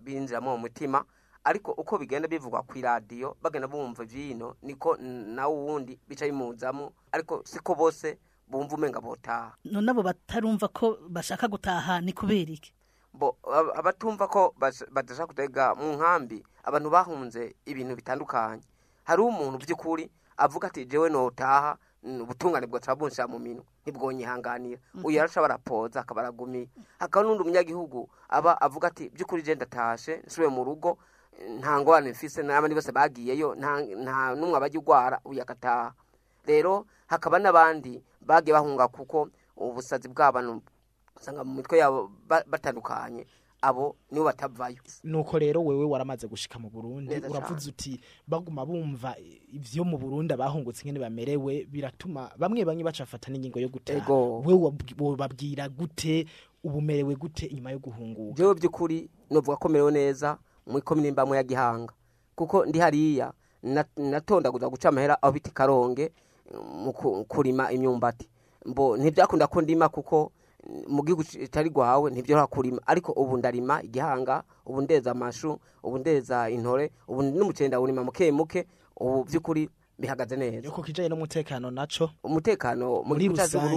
binjiramo 0.01 0.57
mu 0.57 0.59
mutima 0.65 1.05
ariko 1.45 1.73
uko 1.73 1.99
bigenda 1.99 2.29
bivugwa 2.29 2.63
ku 2.65 2.79
iradiyo 2.79 3.37
bagenda 3.43 3.69
bumva 3.69 4.05
ivyino 4.05 4.57
niko 4.63 4.97
nawe 4.97 5.53
uwundi 5.55 5.99
bica 6.09 6.25
bimuzamo 6.25 6.93
ariko 7.13 7.43
siko 7.45 7.75
bose 7.75 8.19
bumva 8.49 8.75
umenga 8.77 9.01
botaha. 9.01 9.55
None 9.65 9.91
abo 9.91 10.03
batarumva 10.03 10.69
ko 10.69 10.99
bashaka 11.09 11.49
gutaha 11.49 12.01
ni 12.01 12.13
kubera 12.13 12.51
iki? 12.53 12.73
Bo 13.13 13.37
ab- 13.47 13.73
abatumva 13.79 14.29
ko 14.29 14.55
badashaka 14.91 15.27
kutega 15.27 15.75
mu 15.75 15.93
nkambi 15.97 16.43
abantu 16.65 16.91
bahunze 16.91 17.55
ibintu 17.67 17.95
bitandukanye. 17.97 18.63
Hari 19.05 19.23
umuntu 19.23 19.59
by'ukuri 19.65 20.11
avuga 20.37 20.67
ati 20.69 20.85
jewe 20.85 21.09
notaha 21.11 21.77
ubutungane 22.03 22.67
bwoca 22.67 22.95
bunshira 22.97 23.29
mu 23.29 23.39
minwe. 23.39 23.63
Ntibwonyihanganira 23.91 24.79
uyu 25.05 25.17
yaraca 25.19 25.41
barapoza 25.43 26.01
akaba 26.01 26.21
aragumiye 26.23 26.69
hakaba 26.99 27.27
n'undi 27.27 27.45
munyagihugu 27.45 28.09
aba 28.29 28.55
avuga 28.61 28.89
ati 28.89 29.11
by'ukuri 29.11 29.43
je 29.43 29.55
ndatashe 29.55 30.23
nsubiye 30.27 30.49
mu 30.49 30.65
rugo 30.65 30.99
nta 31.59 31.81
ngorane 31.81 32.11
mfise 32.15 32.43
n'abandi 32.43 32.75
bose 32.75 32.93
bagiyeyo 32.93 33.55
nta 33.59 34.35
n'umwe 34.37 34.57
abajya 34.57 34.79
ugwara 34.81 35.17
uyu 35.25 35.41
agataha. 35.43 35.95
Rero 36.45 36.87
hakaba 37.09 37.39
n'abandi 37.39 38.03
bagiye 38.21 38.53
bahunga 38.55 38.89
kuko 38.89 39.29
ubusazi 39.57 40.09
bw'abantu 40.09 40.61
usanga 41.17 41.45
mu 41.45 41.55
mitwe 41.61 41.79
yabo 41.79 42.11
ba- 42.29 42.45
batandukanye. 42.47 43.25
Abo 43.63 43.97
nibo 44.11 44.25
batavayo 44.25 44.77
nuko 45.05 45.39
rero 45.39 45.65
wewe 45.65 45.85
waramaze 45.85 46.27
gushika 46.29 46.59
mu 46.59 46.71
Burundi 46.71 47.15
uravuze 47.31 47.69
uti 47.71 48.01
baguma 48.29 48.67
bumva 48.67 49.15
ivyo 49.53 49.85
mu 49.85 49.99
Burundi 49.99 50.35
abahungutse 50.35 50.85
ngene 50.85 51.01
bamerewe 51.01 51.65
biratuma 51.71 52.31
bamwe 52.39 52.65
bamwe 52.65 52.85
bacafata 52.85 53.31
n'ingingo 53.31 53.61
yo 53.61 53.69
gutaha. 53.69 53.99
Wewe 54.47 54.61
wab- 54.71 55.01
wobabwira 55.03 55.69
gute 55.69 56.27
ubumerewe 56.65 57.15
gute 57.17 57.47
inyuma 57.47 57.71
yo 57.71 57.79
guhunguka? 57.79 58.37
Jewe 58.37 58.55
by'ukuri 58.55 59.09
novuga 59.31 59.57
ko 59.57 59.69
merewe 59.69 59.93
neza 59.93 60.39
muri 60.67 60.83
komine 60.83 61.11
mbamwe 61.13 61.37
ya 61.37 61.43
gihanga. 61.43 61.93
Kuko 62.35 62.65
ndi 62.67 62.79
hariya 62.79 63.33
na- 63.63 63.85
natondaguza 63.97 64.69
guca 64.69 64.89
amahera 64.89 65.23
aho 65.23 65.33
bita 65.33 65.51
ikaronge 65.51 66.13
mu 66.85 66.93
ku- 66.93 67.25
kurima 67.29 67.73
imyumbati. 67.73 68.29
Mbo 68.67 68.97
ntibyakunda 68.97 69.47
ko 69.47 69.61
ndima 69.63 69.89
kuko 69.89 70.33
mu 70.89 71.03
gihugu 71.05 71.25
kitari 71.25 71.71
gwawe 71.71 72.11
ntibyoroha 72.11 72.47
kurima. 72.47 72.81
Ariko 72.87 73.13
ubu 73.13 73.37
ndarima 73.39 73.83
igihanga 73.83 74.43
ubu 74.67 74.81
ndeza 74.83 75.11
amashu 75.11 75.61
ubu 75.83 75.99
ndeza 75.99 76.51
intore 76.51 76.91
ubu 77.09 77.23
n'umuceri 77.23 77.69
ndawurima 77.69 78.05
muke 78.05 78.33
muke 78.33 78.67
ubu 78.97 79.25
by'ukuri 79.25 79.69
bihagaze 79.99 80.37
neza. 80.37 80.67
Yuko 80.69 80.83
kijanye 80.83 81.09
n'umutekano 81.09 81.71
naco? 81.71 82.11
Umutekano 82.25 83.03
mu 83.03 83.05
muri 83.09 83.29
rusange 83.29 83.77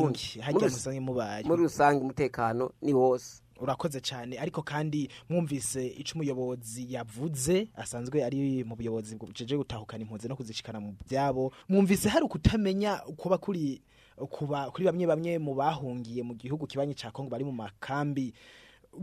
rus- 0.68 0.72
musange 0.72 1.00
mubaye 1.00 1.44
muri 1.44 1.64
rusange 1.64 2.02
umutekano 2.02 2.72
ni 2.82 2.94
wose. 2.94 3.40
Urakoze 3.62 4.02
cyane. 4.02 4.36
Ariko 4.40 4.62
kandi 4.62 5.08
mwumvise 5.30 5.88
ico 5.88 6.12
umuyobozi 6.16 6.94
yavuze 6.94 7.70
asanzwe 7.76 8.24
ari 8.26 8.64
mu 8.68 8.76
buyobozi 8.76 9.16
bujeje 9.16 9.56
gutahukana 9.58 10.04
impunzi 10.04 10.28
no 10.28 10.36
kuzishikana 10.36 10.80
mu 10.80 10.96
byabo 11.08 11.54
mwumvise 11.70 12.10
hari 12.10 12.26
ukutamenya 12.26 12.98
kuba 13.18 13.38
kuri 13.38 13.82
kuri 14.18 14.86
bamwe 14.86 15.06
bamwe 15.08 15.32
mu 15.40 15.54
bahungiye 15.56 16.24
mu 16.24 16.34
gihugu 16.36 16.68
kibanyi 16.68 16.94
ca 16.96 17.12
Kongo 17.12 17.30
bari 17.30 17.44
mu 17.44 17.52
makambi 17.52 18.34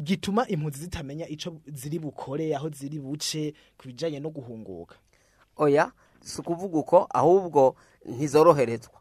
gituma 0.02 0.46
impunzi 0.48 0.80
zitamenya 0.86 1.26
ico 1.28 1.58
ziri 1.66 1.98
bukore 1.98 2.54
aho 2.56 2.68
ziri 2.70 2.98
buce 3.02 3.54
kubijanye 3.78 4.20
no 4.20 4.30
guhunguka. 4.30 4.96
Oya 5.56 5.92
si 6.22 6.40
ukuvuga 6.40 6.78
uko 6.78 7.06
ahubwo 7.10 7.74
ntizoroherezwa. 8.06 9.00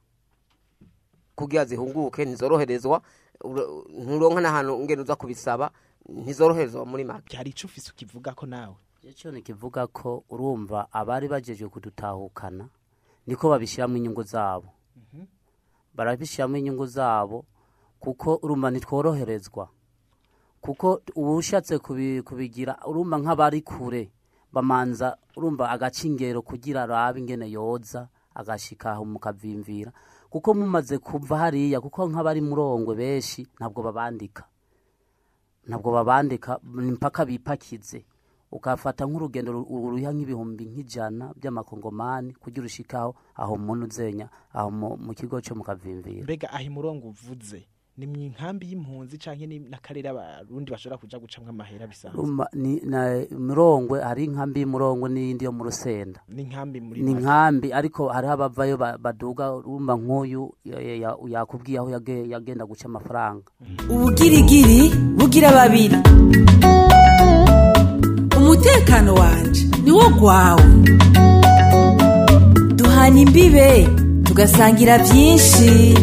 Kugira 1.35 1.65
zihunguke 1.65 2.25
ntizoroherezwa 2.25 3.01
nturonka 4.01 4.41
n'ahantu 4.41 4.79
ngene 4.83 5.01
uza 5.01 5.15
kubisaba 5.15 5.71
ntizoroherezwa 6.09 6.85
muri 6.85 7.03
make. 7.05 7.37
Hari 7.37 7.49
ico 7.53 7.67
ufise 7.67 7.91
ukivuga 7.91 8.33
ko 8.33 8.45
nawe? 8.45 8.75
Icyo 9.03 9.31
nikivuga 9.31 9.87
ko 9.87 10.23
urumva 10.29 10.87
abari 10.91 11.27
bajeje 11.29 11.67
kudutahukana 11.69 12.67
niko 13.27 13.49
babishyiramo 13.49 13.95
inyungu 13.97 14.23
zabo. 14.23 14.73
Barabishyiramo 15.99 16.55
inyungu 16.57 16.85
zabo 16.87 17.43
kuko 17.99 18.39
urumva 18.43 18.71
ntitworoherezwa. 18.71 19.67
Kuko 20.63 21.01
uba 21.15 21.31
ushatse 21.35 21.75
kubi- 21.83 22.21
kubigira 22.23 22.79
urumva 22.87 23.19
nk'abari 23.19 23.61
kure 23.61 24.11
bamanza 24.51 25.17
urumva 25.35 25.67
agaca 25.69 26.03
ingero 26.07 26.39
kugira 26.41 26.83
arabe 26.87 27.19
ingene 27.19 27.51
yoza 27.51 28.07
agashika 28.35 28.91
aho 28.95 29.03
mukavimvira 29.05 29.91
kuko 30.31 30.53
mumaze 30.55 30.97
kuva 31.03 31.37
hariya 31.43 31.81
kuko 31.83 32.07
nk'abari 32.07 32.39
murongwe 32.41 32.95
benshi 32.95 33.47
ntabwo 33.59 33.83
babandika. 33.83 34.43
Ntabwo 35.67 35.91
babandika 35.91 36.59
ni 36.63 36.91
mpaka 36.95 37.25
bipakize. 37.27 38.05
Ukafata 38.51 39.05
nk'urugendo 39.05 39.51
ru- 39.53 39.67
uruha 39.69 40.13
nk'ibihumbi 40.13 40.65
nk'ijana 40.65 41.33
by'amakongomani 41.37 42.33
kugira 42.39 42.65
ushikaho 42.65 43.15
aho 43.35 43.57
muntu 43.57 43.85
uzenya 43.85 44.29
aho 44.53 44.71
mu- 44.71 44.97
kigo 45.13 45.41
cyo 45.41 45.55
mu 45.55 45.63
kavimvira. 45.63 46.23
Mbega 46.23 46.49
aho 46.53 46.63
imurongo 46.63 47.07
uvuze 47.13 47.67
ni 47.99 48.07
mu 48.07 48.15
nkambi 48.31 48.71
y'impunzi 48.71 49.19
ni 49.45 49.59
n'akarere 49.59 50.07
abarundi 50.07 50.71
bashobora 50.71 50.97
kuja 50.97 51.19
gucamwo 51.19 51.49
amahera 51.51 51.83
bisanzwe? 51.87 52.15
Urumva 52.15 52.47
ni 52.55 52.79
na 52.87 53.27
murongwe 53.37 53.99
hari 53.99 54.23
inkambi 54.23 54.61
y'umurongwe 54.63 55.09
n'iyindi 55.11 55.43
yo 55.45 55.51
mu 55.51 55.63
rusenda. 55.67 56.23
Ni 56.31 56.43
nkambi 56.47 56.79
muri 56.79 57.01
ni 57.03 57.11
make. 57.13 57.21
nkambi 57.23 57.73
ariko 57.73 58.07
hariho 58.07 58.33
abavayo 58.33 58.77
ba- 58.79 58.97
baduga 58.97 59.51
urumva 59.51 59.99
nk'uyu 59.99 60.47
ya- 60.63 60.79
ya- 60.79 60.95
ya- 60.95 61.17
yakubwiye 61.27 61.77
aho 61.79 61.89
yage- 61.91 62.29
yagenda 62.31 62.63
guca 62.65 62.85
amafaranga. 62.87 63.51
Ubugirigiri 63.91 64.95
bugira 65.19 65.51
babiri 65.51 65.99
umutekano 68.49 69.13
wanje 69.13 69.67
ni 69.83 69.91
wo 69.91 70.09
gwawe. 70.09 70.63
Duhana 72.75 73.19
imbibe 73.19 73.87
tugasangira 74.23 74.97
byinshi. 74.97 75.93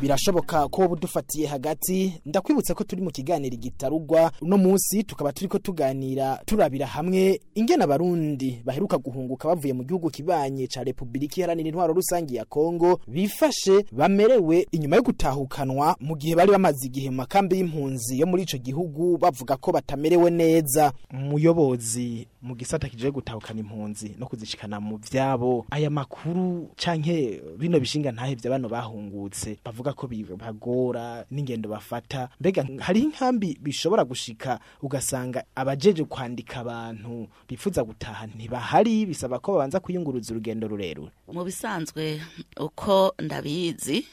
Birashoboka 0.00 0.68
ko 0.68 0.82
wowe 0.82 0.92
udufatiye 0.92 1.46
hagati. 1.46 2.20
Ndakwibutsa 2.26 2.74
ko 2.74 2.84
turi 2.84 3.02
mu 3.02 3.10
kiganiro 3.10 3.56
gitarugwa 3.56 4.32
uno 4.42 4.58
munsi 4.58 5.04
tukaba 5.04 5.32
turiko 5.32 5.58
tuganira 5.58 6.40
turabira 6.46 6.86
hamwe 6.86 7.40
ingene 7.54 7.84
abarundi 7.84 8.62
baheruka 8.64 8.98
guhunguka 8.98 9.48
bavuye 9.48 9.72
mu 9.72 9.84
gihugu 9.84 10.10
kibanye 10.10 10.66
ca 10.66 10.84
Republika 10.84 11.36
Iharanira 11.40 11.68
Intwaro 11.68 11.94
Rusangi 11.94 12.36
ya 12.36 12.44
Kongo 12.44 13.00
bifashe 13.08 13.84
bamerewe 13.92 14.66
inyuma 14.72 14.96
yo 14.96 15.02
gutahukanwa 15.02 15.96
mu 16.00 16.16
gihe 16.16 16.34
bari 16.34 16.50
bamaze 16.52 16.86
igihe 16.86 17.10
makambi 17.10 17.56
y'impunzi 17.56 18.18
yo 18.20 18.26
muri 18.26 18.42
ico 18.42 18.58
gihugu 18.58 19.18
bavuga 19.18 19.56
ko 19.56 19.72
batamerewe 19.72 20.30
neza. 20.30 20.92
Umuyobozi 21.12 22.26
mu 22.42 22.54
gisata 22.54 22.88
kije 22.88 23.10
gutahukana 23.10 23.60
impunzi 23.60 24.14
no 24.18 24.26
kuzishikana 24.26 24.80
mu 24.80 24.96
vyabo. 24.96 25.66
Aya 25.70 25.90
makuru 25.90 26.70
canke 26.76 27.42
bino 27.58 27.80
bishinga 27.80 28.12
ntahevye 28.12 28.50
bano 28.50 28.68
bahungutse 28.68 29.58
bavuga 29.64 29.92
ko 29.92 30.06
bibagora 30.06 31.24
n'ingendo 31.30 31.68
bafata. 31.68 32.28
Mbega 32.40 32.66
hari 32.80 33.00
inkambi 33.00 33.58
bishobora 33.60 34.04
gushika 34.04 34.60
ugasanga 34.82 35.44
abajeje 35.54 36.04
kwandika 36.04 36.60
abantu 36.60 37.28
bifuza 37.48 37.84
gutaha 37.84 38.26
ntibahari 38.26 39.06
bisaba 39.06 39.38
ko 39.38 39.52
babanza 39.52 39.80
kuyunguruza 39.80 40.32
urugendo 40.32 40.68
rurerure. 40.68 41.12
Mu 41.32 41.44
bisanzwe 41.44 42.20
uko 42.56 43.14
ndabizi 43.20 44.06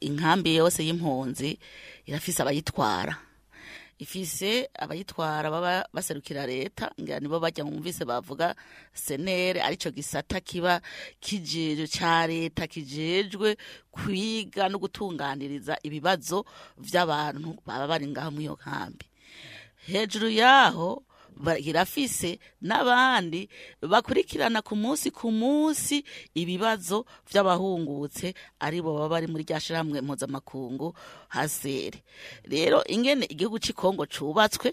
inkambi 0.00 0.54
yose 0.56 0.80
y'impunzi 0.86 1.58
irafise 2.06 2.42
abayitwara. 2.42 3.16
Ifise 3.98 4.68
abayitwara 4.78 5.50
baba 5.50 5.88
baserukira 5.92 6.46
leta 6.46 6.92
ngira 7.00 7.20
nibo 7.20 7.40
bajya 7.40 7.64
mwumvise 7.64 8.04
bavuga 8.04 8.54
senere 8.92 9.62
arico 9.62 9.90
gisata 9.90 10.40
kiba 10.40 10.80
kijejwe 11.20 11.86
ca 11.88 12.26
leta 12.26 12.66
kijejwe 12.66 13.56
kwiga 13.90 14.68
no 14.68 14.78
gutunganiriza 14.78 15.78
ibibazo 15.82 16.44
vy'abantu 16.78 17.56
baba 17.66 17.86
bari 17.88 18.06
ngaho 18.06 18.30
muri 18.30 18.44
iyo 18.44 18.54
nkambi. 18.60 19.06
Hejuru 19.86 20.28
yaho 20.30 21.02
irafise 21.60 22.38
n'abandi 22.62 23.48
bakurikirana 23.82 24.62
ku 24.62 24.76
munsi 24.76 25.10
ku 25.10 25.30
munsi 25.30 26.04
ibibazo 26.34 27.04
vy'abahungutse 27.32 28.34
ari 28.60 28.80
bo 28.82 28.94
baba 28.94 29.08
bari 29.08 29.26
muri 29.26 29.44
rya 29.44 29.60
shirahamwe 29.60 30.00
mpuzamakungu 30.00 30.94
hasere 31.28 32.02
rero 32.44 32.84
ingene 32.88 33.26
igihugu 33.28 33.58
c'ikongo 33.58 34.06
cubatswe 34.06 34.72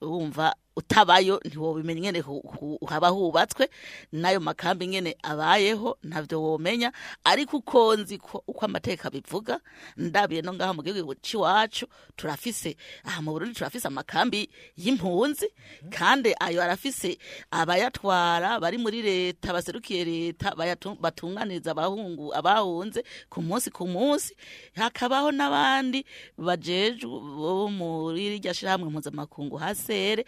wumva 0.00 0.54
utabayo 0.76 1.40
ntiwobimenya 1.44 2.22
hu- 2.22 2.78
haba 2.88 3.08
hubatswe 3.08 3.68
n'ayo 4.12 4.40
makambi 4.40 4.84
ingene 4.84 5.16
abayeho 5.22 5.98
ntavyo 6.02 6.42
womenya. 6.42 6.92
Ariko 7.24 7.56
uko 7.62 7.96
nzi 7.96 8.18
ko 8.18 8.42
uko 8.46 8.64
amateka 8.66 9.10
bivuga 9.10 9.60
ndabiye 9.96 10.42
no 10.42 10.52
ngaha 10.54 10.72
mu 10.74 10.82
gihugu 10.82 11.14
c'iwacu 11.22 11.86
turafise 12.16 12.76
aha 13.04 13.22
mu 13.22 13.32
Burundi 13.32 13.54
turafise 13.54 13.86
amakambi 13.88 14.50
y'impunzi 14.76 15.46
kandi 15.90 16.34
ayo 16.40 16.62
arafise 16.62 17.18
abayatwara 17.50 18.60
bari 18.60 18.78
muri 18.78 19.02
leta 19.02 19.52
baserukiye 19.52 20.04
leta 20.04 20.54
batunganiriza 21.00 21.70
abahungu 21.70 22.34
abahunze 22.34 23.04
ku 23.30 23.42
munsi 23.42 23.70
ku 23.70 23.86
munsi. 23.86 24.34
Hakabaho 24.74 25.30
n'abandi 25.30 26.04
bajejwe 26.38 27.06
bo 27.08 27.68
muri 27.70 28.38
rya 28.38 28.54
shirahamwe 28.54 28.90
mpuzamakungu 28.90 29.56
hasere 29.56 30.24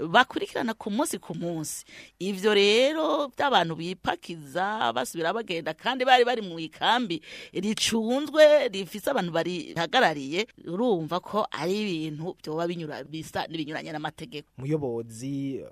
bakurikirana 0.00 0.74
ku 0.74 0.90
munsi 0.90 1.18
ku 1.18 1.34
munsi. 1.34 1.84
Ivyo 2.18 2.54
rero 2.54 3.28
by'abantu 3.34 3.74
bipakiza 3.76 4.92
basubira 4.94 5.32
bagenda 5.32 5.74
kandi 5.74 6.04
bari 6.04 6.24
bari 6.24 6.42
mu 6.42 6.58
ikambi 6.60 7.22
ricunzwe 7.52 8.68
rifise 8.68 9.10
abantu 9.10 9.32
barihagarariye 9.32 10.46
urumva 10.66 11.20
ko 11.20 11.46
ari 11.50 11.74
ibintu 11.82 12.36
byoba 12.42 12.66
binyura 12.66 13.04
bisa 13.04 13.46
n'ibinyuranye 13.50 13.92
n'amategeko. 13.92 14.48
Muyobozi 14.58 15.64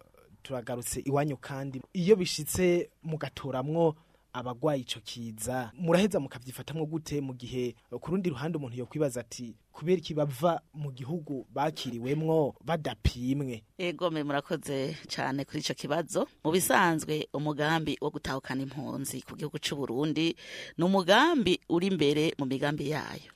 turagarutse 0.42 1.00
iwanyu 1.06 1.36
kandi. 1.36 1.82
Iyo 1.92 2.16
bishitse 2.16 2.90
mugatoramwo 3.02 3.94
abagwaye 4.36 4.80
ico 4.84 5.00
kiza. 5.00 5.72
Muraheza 5.74 6.20
mukavyifatamwo 6.20 6.84
gute 6.86 7.20
mu 7.24 7.32
gihe 7.34 7.74
ku 8.00 8.10
rundi 8.12 8.28
ruhande 8.30 8.58
umuntu 8.60 8.76
yokwibaza 8.76 9.20
ati 9.24 9.56
kubera 9.72 9.98
iki 9.98 10.14
bava 10.14 10.60
mu 10.74 10.92
gihugu 10.92 11.46
bakiriwemwo 11.52 12.54
badapimwe? 12.64 13.64
Ego 13.78 14.10
me 14.12 14.20
murakoze 14.22 14.96
cyane 15.08 15.44
kuri 15.48 15.60
ico 15.64 15.74
kibazo. 15.74 16.28
Mu 16.44 16.50
bisanzwe 16.52 17.28
umugambi 17.32 17.96
wo 18.00 18.10
gutahukana 18.12 18.62
impunzi 18.62 19.22
ku 19.24 19.36
gihugu 19.36 19.56
c'u 19.58 19.76
Burundi 19.76 20.36
ni 20.76 20.84
umugambi 20.84 21.60
uri 21.68 21.86
imbere 21.88 22.34
mu 22.38 22.44
migambi 22.46 22.90
yayo. 22.92 23.32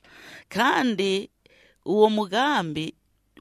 Kandi 0.49 1.29
uwo 1.85 2.09
mugambi 2.09 2.93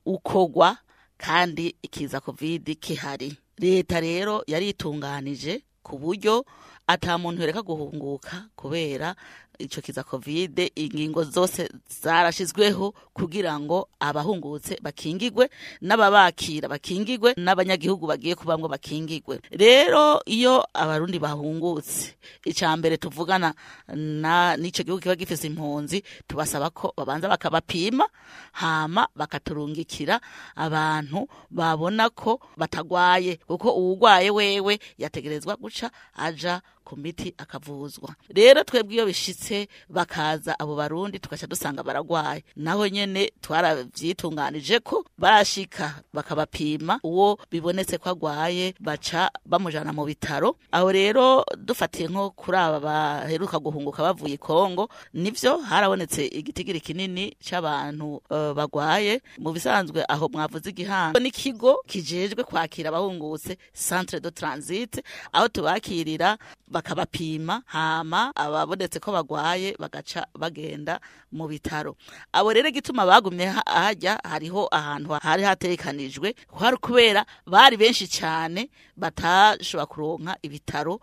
ukogwa 0.07 0.79
kandi 1.17 1.77
ikiza 1.83 2.21
covid 2.21 2.79
kihari. 2.81 3.37
Leta 3.61 4.01
rero 4.01 4.41
yaritunganije 4.47 5.61
ku 5.83 5.99
buryo 5.99 6.45
ata 6.87 7.19
muntu 7.19 7.41
yereka 7.41 7.63
guhunguka 7.63 8.49
kubera 8.57 9.15
ico 9.61 9.81
kiza 9.81 10.03
covid 10.03 10.73
ingingo 10.75 11.25
zose 11.25 11.69
zarashizweho 12.03 12.95
kugira 13.13 13.61
ngo 13.61 13.89
abahungutse 14.01 14.79
bakingigwe 14.83 15.51
n'ababakira 15.85 16.69
bakingigwe 16.69 17.35
n'abanyagihugu 17.37 18.07
bagiye 18.07 18.35
kubamwo 18.35 18.69
bakingigwe. 18.69 19.41
Rero 19.51 20.23
iyo 20.27 20.65
abarundi 20.75 21.19
bahungutse 21.21 22.17
ica 22.45 22.77
mbere 22.77 22.97
tuvugana 22.97 23.55
na 23.95 24.57
n'ico 24.57 24.83
gihugu 24.83 25.03
kiba 25.03 25.17
gifise 25.17 25.47
impunzi 25.47 26.03
tubasaba 26.27 26.71
ko 26.71 26.93
babanza 26.97 27.29
bakabapima 27.29 28.09
hama 28.53 29.09
bakaturungikira 29.17 30.21
abantu 30.57 31.29
babona 31.51 32.09
ko 32.11 32.41
batagwaye. 32.57 33.37
Kuko 33.47 33.71
uwugwaye 33.77 34.31
wewe 34.31 34.79
yategerezwa 34.99 35.57
guca 35.57 35.91
aja 36.17 36.63
ku 36.85 36.97
miti 36.97 37.35
akavuzwa. 37.39 38.15
Rero 38.29 38.65
twebwe 38.65 38.95
iyo 38.95 39.07
bishitse 39.07 39.69
bakaza 39.89 40.59
abo 40.59 40.77
barundi 40.77 41.19
tugaca 41.19 41.47
dusanga 41.47 41.83
baragwaye. 41.83 42.45
Naho 42.57 42.89
nyene 42.89 43.33
twaravyitunganije 43.41 44.81
ko 44.81 45.05
barashika 45.19 46.03
bakabapima 46.13 47.01
uwo 47.03 47.39
bibonetse 47.51 47.99
ko 47.99 48.11
agwaye 48.11 48.75
baca 48.81 49.31
bamujana 49.47 49.93
mu 49.93 50.05
bitaro. 50.05 50.57
Aho 50.73 50.93
rero 50.93 51.45
dufatiye 51.59 52.09
nko 52.09 52.31
kuri 52.31 52.57
aba 52.59 52.81
baheruka 52.81 53.59
guhunguka 53.59 54.03
bavuye 54.03 54.37
Kongo 54.37 54.89
nivyo 55.15 55.59
harabonetse 55.59 56.27
igitigiri 56.27 56.81
kinini 56.81 57.37
c'abantu 57.41 58.23
uh, 58.31 58.53
bagwaye. 58.55 59.21
Mu 59.39 59.53
bisanzwe 59.53 60.05
aho 60.09 60.29
mwavuze 60.29 60.71
igihanga 60.71 61.21
n'ikigo 61.21 61.83
kijejwe 61.87 62.45
kwakira 62.45 62.89
abahungutse 62.89 63.57
centre 63.75 64.21
de 64.21 64.31
transit 64.31 65.03
aho 65.33 65.49
tubakirira 65.49 66.39
bakabapima 66.71 67.63
hama 67.67 68.33
ababonetse 68.37 69.01
ko 69.01 69.13
bagwaye 69.13 69.75
bagaca 69.79 70.27
bagenda 70.39 71.01
mu 71.33 71.49
bitaro. 71.49 71.97
Abo 72.33 72.53
rero 72.53 72.69
igituma 72.69 73.07
bagumye 73.07 73.47
ha- 73.51 73.67
hajya 73.67 74.21
hariho 74.25 74.69
ahantu 74.71 75.19
hari 75.23 75.43
hatekanijwe 75.43 76.35
hari 76.61 76.77
kubera 76.77 77.25
bari 77.47 77.77
benshi 77.77 78.07
cyane 78.07 78.71
batashobora 78.97 79.87
kuronka 79.87 80.37
ibitaro 80.43 81.01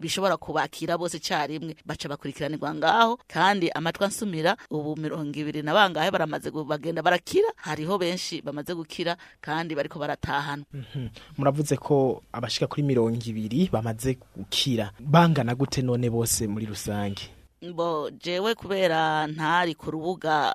bishobora 0.00 0.36
kubakira 0.36 0.98
bose 0.98 1.16
icyarimwe. 1.16 1.76
Baca 1.86 2.08
bakurikiranirwa 2.08 2.74
ngaho 2.74 3.18
kandi 3.28 3.70
amatwi 3.70 4.04
ansumira 4.04 4.56
ubu 4.70 4.96
mirongo 5.00 5.32
ibiri 5.38 5.62
na 5.62 5.72
bangahe 5.72 6.10
baramaze 6.10 6.50
bagenda 6.50 7.02
barakira 7.02 7.48
hariho 7.56 7.98
benshi 7.98 8.42
bamaze 8.42 8.74
gukira 8.74 9.16
kandi 9.40 9.74
bariko 9.74 9.98
baratahana. 9.98 10.64
Muravuze 11.38 11.76
ko 11.76 12.22
abashika 12.32 12.66
kuri 12.66 12.82
mirongo 12.82 13.16
ibiri 13.24 13.68
bamaze 13.72 14.18
gukira. 14.36 14.73
Bangana 15.00 15.54
gute 15.54 15.82
none 15.82 16.10
bose 16.10 16.46
muri 16.46 16.66
rusange? 16.66 17.22
Bo 17.74 18.10
jewe 18.10 18.54
kubera 18.54 19.26
ntari 19.26 19.74
ku 19.74 19.90
rubuga 19.90 20.54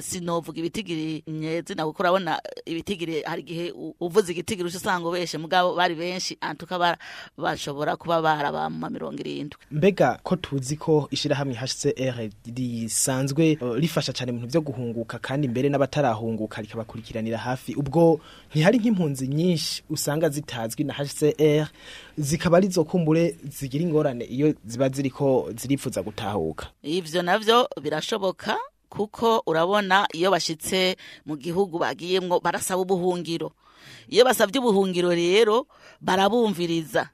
sinovuga 0.00 0.58
ibitigiri 0.58 1.22
nyezina 1.28 1.84
kuko 1.86 2.02
urabona 2.02 2.40
ibitigiri 2.66 3.22
hari 3.22 3.42
igihe 3.42 3.72
uvuze 4.00 4.32
igitigiri 4.32 4.68
uca 4.68 4.76
usanga 4.76 5.08
ubeshe. 5.08 5.38
Mugabo 5.38 5.74
bari 5.74 5.94
benshi 5.94 6.36
antuka 6.40 6.96
bashobora 7.38 7.96
kuba 7.96 8.22
baraba 8.22 8.70
mu 8.70 8.78
ma 8.78 8.90
mirongo 8.90 9.20
irindwi. 9.20 9.58
Mbega 9.70 10.18
ko 10.22 10.36
tuzi 10.36 10.76
ko 10.76 11.08
ishirahamwe 11.10 11.54
HCR 11.54 12.30
risanzwe 12.56 13.58
uh, 13.60 13.76
rifasha 13.76 14.12
cyane 14.12 14.32
mu 14.32 14.38
bintu 14.40 14.50
byo 14.50 14.60
guhunguka 14.60 15.18
kandi 15.18 15.48
mbere 15.48 15.68
n'abatarahunguka 15.68 16.60
rikabakurikiranira 16.62 17.38
hafi. 17.38 17.74
Ubwo 17.74 18.20
ntihari 18.50 18.78
nk'impunzi 18.78 19.28
nyinshi 19.28 19.82
usanga 19.90 20.28
zitazwi 20.28 20.84
na 20.84 20.94
HCR 20.94 21.68
zikaba 22.18 22.56
ari 22.58 22.68
zo 22.68 22.84
kumbure 22.84 23.36
zigira 23.50 23.84
ingorane 23.84 24.24
iyo 24.24 24.54
ziba 24.66 24.88
ziriko 24.88 25.50
ziripfuza 25.56 26.02
gutahuka. 26.02 26.66
Ivyo 26.82 27.22
navyo 27.22 27.68
birashoboka. 27.82 28.56
Kuko 28.88 29.42
urabona 29.46 30.06
iyo 30.14 30.30
bashitse 30.30 30.96
mu 31.26 31.36
gihugu 31.36 31.78
bagiyemwo 31.78 32.40
barasaba 32.40 32.82
ubuhungiro. 32.82 33.52
Iyo 34.08 34.24
basabye 34.24 34.58
ubuhungiro 34.60 35.10
rero 35.14 35.66
barabumviriza. 36.00 37.08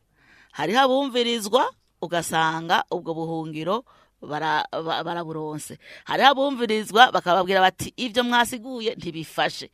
Hariho 0.52 0.80
abumvirizwa 0.80 1.70
ugasanga 2.02 2.84
ubwo 2.90 3.14
buhungiro 3.14 3.84
bara- 4.22 4.66
ba- 4.72 5.02
baraburonse. 5.04 5.78
Hariho 6.04 6.28
abumvirizwa 6.30 7.12
bakababwira 7.12 7.60
bati 7.60 7.94
ivyo 7.96 8.24
mwasiguye 8.24 8.94
ntibifashe. 8.94 9.70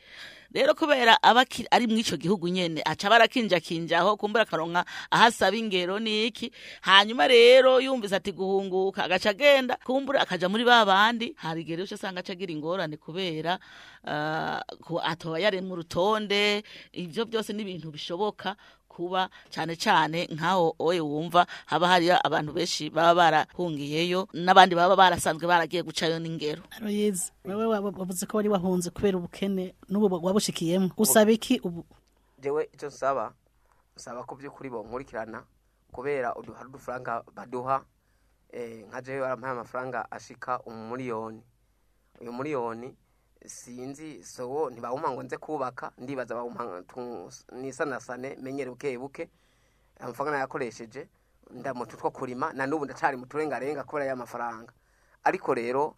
Rero 0.55 0.75
kubera 0.75 1.19
aba 1.23 1.45
ari 1.71 1.87
mw'ico 1.87 2.17
gihugu 2.17 2.49
nyene 2.49 2.83
aca 2.85 3.09
barakinjakinjaho 3.11 4.17
kumbura 4.17 4.43
akaronka 4.45 4.85
ahasaba 5.11 5.57
ingero 5.57 5.99
niki. 5.99 6.51
Hanyuma 6.81 7.27
rero 7.29 7.81
yumvise 7.81 8.17
ati 8.17 8.33
guhunguka 8.33 9.05
agaca 9.05 9.31
agenda 9.31 9.77
kumbura 9.85 10.21
akaja 10.21 10.49
muri 10.49 10.65
ba 10.65 10.85
bandi. 10.85 11.35
Hari 11.37 11.61
igihe 11.63 11.77
rero 11.77 11.89
usanga 11.95 12.21
aca 12.21 12.33
agira 12.33 12.53
ingorane 12.53 12.97
kubera 12.97 13.59
ah, 14.05 14.63
atoba 15.03 15.39
yaremwe 15.39 15.73
urutonde 15.73 16.63
ivyo 16.93 17.25
byose 17.25 17.53
ni 17.53 17.63
ibintu 17.63 17.91
bishoboka. 17.91 18.57
Kuba 18.97 19.29
cyane 19.53 19.77
cyane 19.77 20.25
nk'aho 20.33 20.75
oye 20.81 21.01
wumva 21.05 21.45
haba 21.69 21.89
hariyo 21.93 22.17
abantu 22.25 22.53
benshi 22.57 22.89
baba 22.91 23.13
barahungiyeyo 23.15 24.29
n'abandi 24.33 24.73
baba 24.75 24.97
barasanzwe 24.97 25.45
baragiye 25.47 25.83
gucayo 25.85 26.17
n'ingero. 26.19 26.63
Waba- 27.45 27.93
wavuze 27.93 28.25
ko 28.27 28.37
wari 28.41 28.49
wahunze 28.49 28.89
kubera 28.91 29.19
ubukene 29.21 29.75
n'ubu 29.93 30.09
wabushikiyemo. 30.25 30.91
Usaba 30.97 31.29
iki 31.31 31.61
ubu? 31.61 31.85
Jewe 32.41 32.69
icyo 32.73 32.89
nsaba 32.89 33.33
nsaba 33.97 34.25
ko 34.25 34.35
by'ukuri 34.37 34.71
bonkurikirana 34.73 35.45
kubera 35.93 36.33
uduha 36.37 36.65
udufaranga 36.65 37.23
baduha 37.37 37.85
eh, 38.53 38.85
nka 38.89 39.03
jewe 39.03 39.21
barampaye 39.21 39.53
amafaranga 39.53 40.11
ashika 40.11 40.61
umumiliyoni 40.65 41.43
uyu 42.21 42.33
miliyoni 42.33 42.97
sinzi 43.47 44.25
sowo 44.25 44.71
ntibawumpa 44.71 45.11
ngo 45.11 45.23
nze 45.23 45.37
kubaka 45.39 45.93
ndibaza 45.99 46.35
bawumpa 46.35 46.83
nisanasane 47.53 48.37
menyere 48.43 48.71
buke 48.71 48.99
buke 48.99 49.29
amafaranga 50.01 50.31
nayakoresheje 50.37 51.09
ndamutu 51.51 51.97
two 51.97 52.11
kurima 52.11 52.53
na 52.53 52.67
n'ubu 52.67 52.85
ndacari 52.85 53.17
mu 53.17 53.27
turengarenga 53.27 53.85
kubera 53.85 54.05
ya 54.07 54.17
mafaranga. 54.17 54.73
Ariko 55.25 55.55
rero 55.55 55.95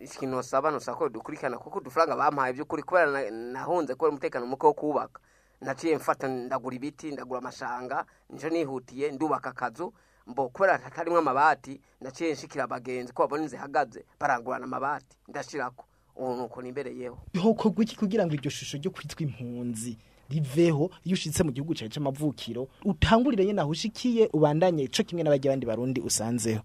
ikintu 0.00 0.36
nosaba 0.36 0.70
nosaba 0.70 0.98
ko 0.98 1.08
dukurikirana 1.08 1.58
kuko 1.58 1.78
udufaranga 1.78 2.16
bampaye 2.16 2.52
by'ukuri 2.52 2.82
kubera 2.82 3.06
na- 3.06 3.30
nahunze 3.30 3.94
kubera 3.94 4.10
umutekano 4.10 4.46
muke 4.46 4.66
wo 4.66 4.74
kubaka. 4.74 5.20
Naciye 5.60 5.96
mfata 5.96 6.28
ndagura 6.28 6.76
ibiti 6.76 7.12
ndagura 7.12 7.38
amashanga 7.38 8.04
nico 8.30 8.48
nihutiye 8.50 9.12
ndubaka 9.14 9.50
akazu 9.50 9.94
mbo 10.26 10.48
kubera 10.48 10.78
hatarimwo 10.78 11.18
amabati 11.18 11.80
naciye 12.00 12.32
nshikira 12.32 12.64
abagenzi 12.64 13.12
ko 13.12 13.22
babona 13.22 13.42
inzu 13.46 13.56
ihagaze 13.56 14.04
barangurana 14.20 14.64
amabati 14.64 15.16
ndashirako. 15.28 15.84
Ubu 16.16 16.34
nuko 16.36 16.62
nimbereyeho 16.62 17.18
hokorwa 17.42 17.82
iki 17.84 17.96
kugira 17.96 18.26
ngo 18.26 18.34
iryo 18.34 18.50
shusho 18.50 18.78
ryo 18.78 18.90
kwitwa 18.90 19.22
impunzi 19.22 19.96
riveho 20.30 20.90
iyo 21.04 21.14
ushitse 21.14 21.42
mu 21.44 21.52
gihugu 21.52 21.74
cyawe 21.74 21.90
c'amavukiro 21.90 22.68
utangurire 22.84 23.44
nyene 23.44 23.60
aho 23.60 23.70
ushikiye 23.70 24.28
ubandanye 24.32 24.88
co 24.88 25.02
kimwe 25.04 25.22
n'abajya 25.24 25.50
abandi 25.52 25.66
barundi 25.66 26.00
usanzeho. 26.00 26.62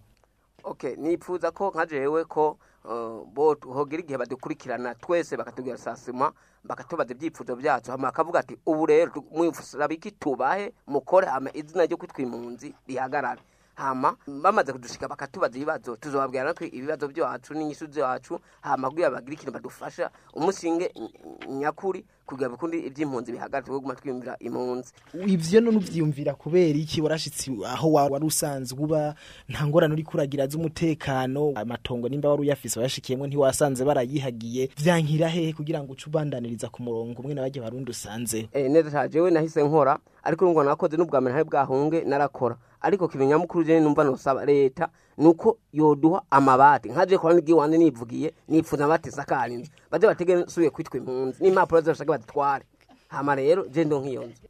Okay 0.64 0.96
nipfuza 0.96 1.50
ko 1.50 1.70
nka 1.74 1.86
jewe 1.86 2.24
ko 2.24 2.58
uh, 2.84 3.24
bo 3.32 3.56
hogira 3.72 4.02
igihe 4.02 4.18
badukurikirana 4.18 4.94
twese 4.94 5.36
bakatubwira 5.36 5.76
sasima 5.78 6.32
bakatubaza 6.64 7.12
ibyifuzo 7.14 7.56
byacu. 7.56 7.90
Hama 7.90 8.08
bakavuga 8.08 8.38
ati 8.40 8.56
ubu 8.66 8.86
rero 8.86 9.10
tu- 9.10 9.24
mwifusaba 9.32 9.94
iki 9.94 10.10
tubahe 10.10 10.72
mukore. 10.86 11.26
Hama 11.26 11.50
izina 11.56 11.86
ryo 11.86 11.96
kwitwa 11.96 12.22
impunzi 12.24 12.74
rihagarare. 12.86 13.40
Hama 13.78 14.16
bamaze 14.26 14.72
kudushika 14.74 15.06
bakatubaza 15.08 15.54
ibibazo 15.56 15.96
tuzobabwira 15.96 16.50
ko 16.54 16.64
ibibazo 16.66 17.06
byacu 17.08 17.54
n'inyishu 17.54 17.86
zacu 17.86 18.40
hama 18.60 18.90
kugira 18.90 19.10
bagire 19.10 19.34
ikintu 19.38 19.52
badufasha 19.54 20.10
umusinge 20.34 20.90
ny- 20.98 21.14
nyakuri 21.62 22.02
kugira 22.26 22.48
bikundi 22.50 22.78
iby'impunzi 22.90 23.32
bihagarare 23.32 23.64
tuguma 23.66 23.94
twiyumvira 23.94 24.36
impunzi. 24.40 24.92
Ivyo 25.26 25.60
none 25.60 25.76
uvyiyumvira 25.80 26.34
kubera 26.34 26.76
iki? 26.78 27.00
Warashitse 27.00 27.48
aho 27.66 27.92
wa- 27.92 28.04
wari 28.06 28.24
usanzwe 28.26 28.76
uba 28.84 29.14
nta 29.48 29.64
ngorane 29.66 29.94
uri 29.94 30.02
kuragira 30.04 30.44
z'umutekano 30.46 31.52
amatongo 31.56 32.08
nimba 32.08 32.28
wari 32.28 32.42
uyafise 32.42 32.78
wayashikiyemwo 32.78 33.26
ntiwasanze 33.26 33.84
barayihagiye. 33.84 34.68
Vyankira 34.76 35.28
hehe 35.28 35.52
kugira 35.56 35.80
ngo 35.82 35.92
uce 35.92 36.04
ubandaniriza 36.10 36.68
ku 36.68 36.82
murongo 36.82 37.22
umwe 37.22 37.32
n'abajya 37.34 37.62
barundi 37.62 37.90
usanzeho 37.90 38.48
eh, 38.52 38.68
neza 38.70 38.90
cyane 38.90 39.08
jewe 39.08 39.30
nahise 39.30 39.62
nkora 39.64 39.96
ariko 40.22 40.44
urumva 40.44 40.64
nakoze 40.68 40.96
n'ubwa 41.00 41.20
mbere 41.24 41.32
ntari 41.32 41.48
bwahunge 41.48 42.04
narakora. 42.04 42.56
Ariko 42.80 43.08
kimenya 43.08 43.38
mukuru 43.38 43.80
numva 43.80 44.04
nosaba 44.04 44.44
leta 44.44 44.88
nuko 45.18 45.58
yoduha 45.72 46.22
amabati. 46.30 46.88
Nkaje 46.88 47.18
kwa 47.18 47.34
nigi 47.34 47.52
wanje 47.52 47.78
nivugiye 47.78 48.32
nipfuza 48.48 48.84
amabati 48.84 49.10
sakara 49.10 49.52
inzu 49.52 49.70
baze 49.90 50.06
batege 50.06 50.34
nsubiye 50.36 50.70
kwitwa 50.70 50.96
impunzi 50.98 51.42
n'impapuro 51.42 51.80
zose 51.80 52.04
bazitware 52.04 52.64
hama 53.08 53.34
rero 53.34 53.66
je 53.68 53.84
ndo 53.84 54.04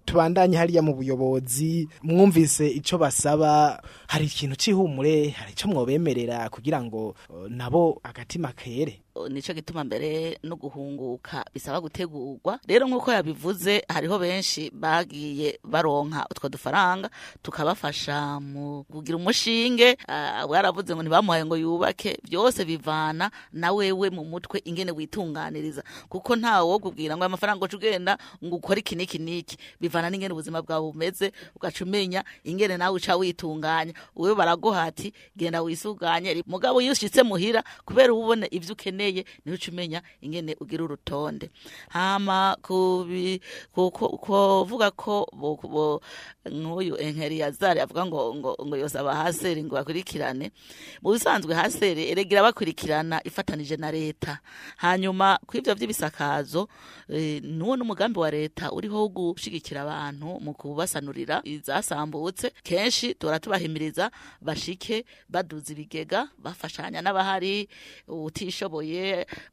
tubandanye 0.05 0.57
hariya 0.57 0.83
mu 0.83 0.95
buyobozi 0.95 1.89
mwumvise 2.03 2.69
ico 2.69 2.99
basaba. 2.99 3.83
Hari 4.09 4.25
ikintu 4.27 4.57
c'ihumure 4.57 5.29
hari 5.31 5.53
ico 5.53 5.69
mwobemerera 5.69 6.49
kugira 6.49 6.83
ngo 6.83 7.15
nabo 7.49 8.01
agatima 8.03 8.53
kere. 8.53 9.01
Nico 9.29 9.53
gituma 9.55 9.85
mbere 9.85 10.39
no 10.43 10.57
guhunguka 10.57 11.45
bisaba 11.55 11.81
gutegurwa. 11.81 12.61
Rero 12.69 12.87
nk'uko 12.87 13.11
yabivuze 13.13 13.83
hariho 13.89 14.19
benshi 14.19 14.71
bagiye 14.71 15.59
baronka 15.65 16.27
utwo 16.31 16.49
dufaranga 16.49 17.11
tukabafasha 17.43 18.41
mu 18.41 18.85
kugira 18.85 19.17
umushinge. 19.19 19.97
Bwaravuze 20.47 20.95
ngo 20.95 21.03
ntibamuhaye 21.03 21.45
ngo 21.45 21.57
yubake 21.57 22.19
byose 22.29 22.65
bivana 22.65 23.31
na 23.53 23.73
wewe 23.73 24.11
mu 24.11 24.25
mutwe 24.25 24.63
ingene 24.65 24.93
witunganiriza. 24.93 25.83
Kuko 26.09 26.37
nta 26.37 26.63
wo 26.63 26.79
kubwira 26.79 27.17
ngo 27.17 27.25
aya 27.25 27.29
mafaranga 27.35 27.65
uca 27.65 27.77
ugenda 27.77 28.19
ngo 28.45 28.57
ukore 28.57 28.81
iki 28.81 28.95
n'iki 28.97 29.19
n'iki. 29.19 29.57
Bivana 29.81 30.11
n'ingene 30.11 30.33
ubuzima 30.33 30.63
bwawe 30.63 30.93
bumeze 30.93 31.33
ugaca 31.57 31.85
umenya 31.85 32.25
ingene 32.45 32.77
nawe 32.77 32.97
uca 32.97 33.17
witunganya. 33.19 33.93
Uwe 34.17 34.35
baraguha 34.35 34.83
ati 34.83 35.13
genda 35.37 35.63
wisuganye. 35.63 36.43
Mugabo 36.47 36.81
iyo 36.81 36.93
ushitse 36.93 37.23
muhira 37.23 37.65
kubera 37.85 38.13
uba 38.13 38.25
ubona 38.25 38.47
ivyo 38.55 38.73
ukeneye 38.73 39.08
ni 39.13 39.51
ho 39.51 39.55
uca 39.55 39.69
umenya 39.73 40.03
ingene 40.23 40.57
ugira 40.61 40.85
urutonde. 40.85 41.51
Hama 41.89 42.57
kuvuga 43.73 44.91
ko 44.91 45.27
nk'uyu 46.49 46.97
enkeriyazari 46.97 47.81
avuga 47.81 48.07
ngo 48.07 48.21
ngo 48.35 48.51
ngo 48.67 48.77
yosaba 48.77 49.15
haseri 49.15 49.63
ngo 49.65 49.75
bakurikirane 49.77 50.51
mu 51.03 51.13
bisanzwe 51.13 51.53
haseri 51.55 52.09
eregira 52.11 52.43
bakurikirana 52.43 53.21
ifatanije 53.25 53.77
na 53.77 53.91
leta. 53.93 54.39
Hanyuma 54.81 55.39
ku 55.47 55.57
ivyo 55.61 55.75
vy'ibisakazo 55.75 56.69
eh, 57.09 57.43
nuwo 57.45 57.77
n'umugambi 57.77 58.19
wa 58.19 58.31
leta 58.31 58.73
uriho 58.73 58.97
wo 58.99 59.09
gushigikira 59.09 59.83
abantu 59.85 60.41
mu 60.41 60.53
kubasanurira 60.55 61.41
izasambutse 61.45 62.51
kenshi 62.65 63.15
tora 63.15 63.39
tubahimiriza 63.41 64.11
bashike 64.41 65.05
baduza 65.29 65.73
ibigega 65.73 66.29
bafashanya 66.39 67.01
n'abahari 67.05 67.69
utishoboye 68.09 68.98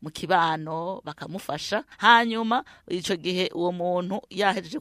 mu 0.02 0.10
kibano 0.12 1.02
bakamufasha. 1.06 1.84
Hanyuma 1.98 2.64
ico 2.88 3.16
gihe 3.16 3.50
uwo 3.54 3.72
muntu 3.72 4.22
yahejeje 4.30 4.80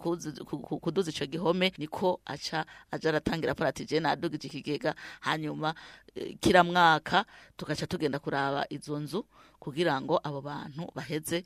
kuduza 0.81 1.11
ico 1.11 1.27
gihome 1.27 1.73
niko 1.79 2.21
aca 2.27 2.65
aja 2.91 3.09
aratangira 3.09 3.55
paratije 3.55 4.01
nadugije 4.01 4.47
ikigega 4.49 4.95
hanyuma 5.21 5.75
eh, 6.15 6.37
kila 6.41 6.65
mwaka 6.65 7.25
tugaca 7.57 7.87
tugenda 7.87 8.19
kuraba 8.19 8.67
izo 8.71 8.99
nzu 8.99 9.25
kugira 9.65 9.97
ngo 10.01 10.21
abo 10.23 10.41
bantu 10.45 10.93
baheze 10.95 11.45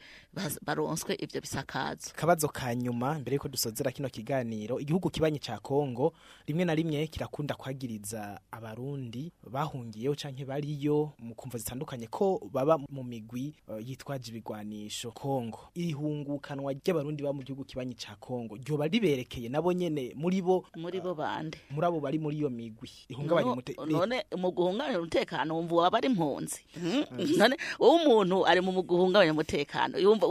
baronswe 0.62 1.14
ivyo 1.14 1.40
bisakazo 1.40 2.10
kabazo 2.16 2.48
ka 2.48 2.74
nyuma 2.74 3.14
mbere 3.18 3.34
yuko 3.38 3.48
dusozera 3.48 3.92
kino 3.94 4.08
kiganiro 4.10 4.80
igihugu 4.80 5.10
kibanyi 5.10 5.38
ca 5.38 5.58
Kongo 5.62 6.12
rimwe 6.46 6.64
na 6.64 6.74
rimwe 6.74 7.06
kirakunda 7.06 7.54
kwagiriza 7.54 8.40
abarundi 8.50 9.30
bahungiyeho 9.46 10.14
canke 10.18 10.44
bariyo 10.44 11.12
mu 11.18 11.34
kumva 11.34 11.58
zitandukanye 11.58 12.06
ko 12.10 12.40
baba 12.52 12.78
mu 12.90 13.04
migwi 13.04 13.54
uh, 13.68 13.78
yitwaje 13.88 14.30
ibigwanisho. 14.34 15.12
Kongo 15.14 15.70
ihungukanwa 15.74 16.72
ry'abarundi 16.72 17.22
ba 17.22 17.32
mu 17.32 17.42
gihugu 17.42 17.64
kibanyi 17.64 17.94
ca 17.94 18.16
Kongo 18.20 18.56
ryoba 18.56 18.86
riberekeye 18.88 19.48
nabo 19.48 19.72
nyene 19.72 20.12
muri 20.16 20.42
bo 20.42 20.64
muri 20.76 21.00
bo 21.00 21.14
bande. 21.14 21.58
muri 21.70 21.86
abo 21.86 22.00
bari 22.00 22.18
muri 22.18 22.36
iyo 22.42 22.50
migwi. 22.50 22.90
Ihungabanya 23.08 23.46
No- 23.46 23.52
umute 23.52 23.72
none 23.86 24.24
mu 24.36 24.50
guhungabanya 24.50 24.98
umutekano 24.98 25.54
wumva 25.56 25.74
waba 25.86 25.98
ari 25.98 26.08
impunzi 26.08 26.60
Mhm. 26.76 27.36
none 27.38 27.56
wowe 27.78 27.94
umuntu 28.08 28.46
ari 28.48 28.60
mu 28.64 28.72
guhungabanya 28.82 29.32
umutekano. 29.36 29.98
Yumva 30.00 30.26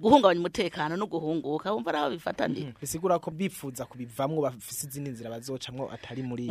guhungabanya 0.00 0.40
umutekano 0.40 0.96
no 0.96 1.06
guhunguka 1.06 1.72
wumva 1.74 1.90
ari 1.90 1.98
aho 1.98 2.10
bifataniye 2.14 2.72
bisigura 2.80 3.18
ko 3.18 3.30
bipfuza 3.30 3.84
kubivamwo 3.84 4.42
bafise 4.46 4.86
izindi 4.86 5.10
nzira 5.10 5.30
bazocamwo 5.30 5.90
atari 5.90 6.22
muri 6.22 6.46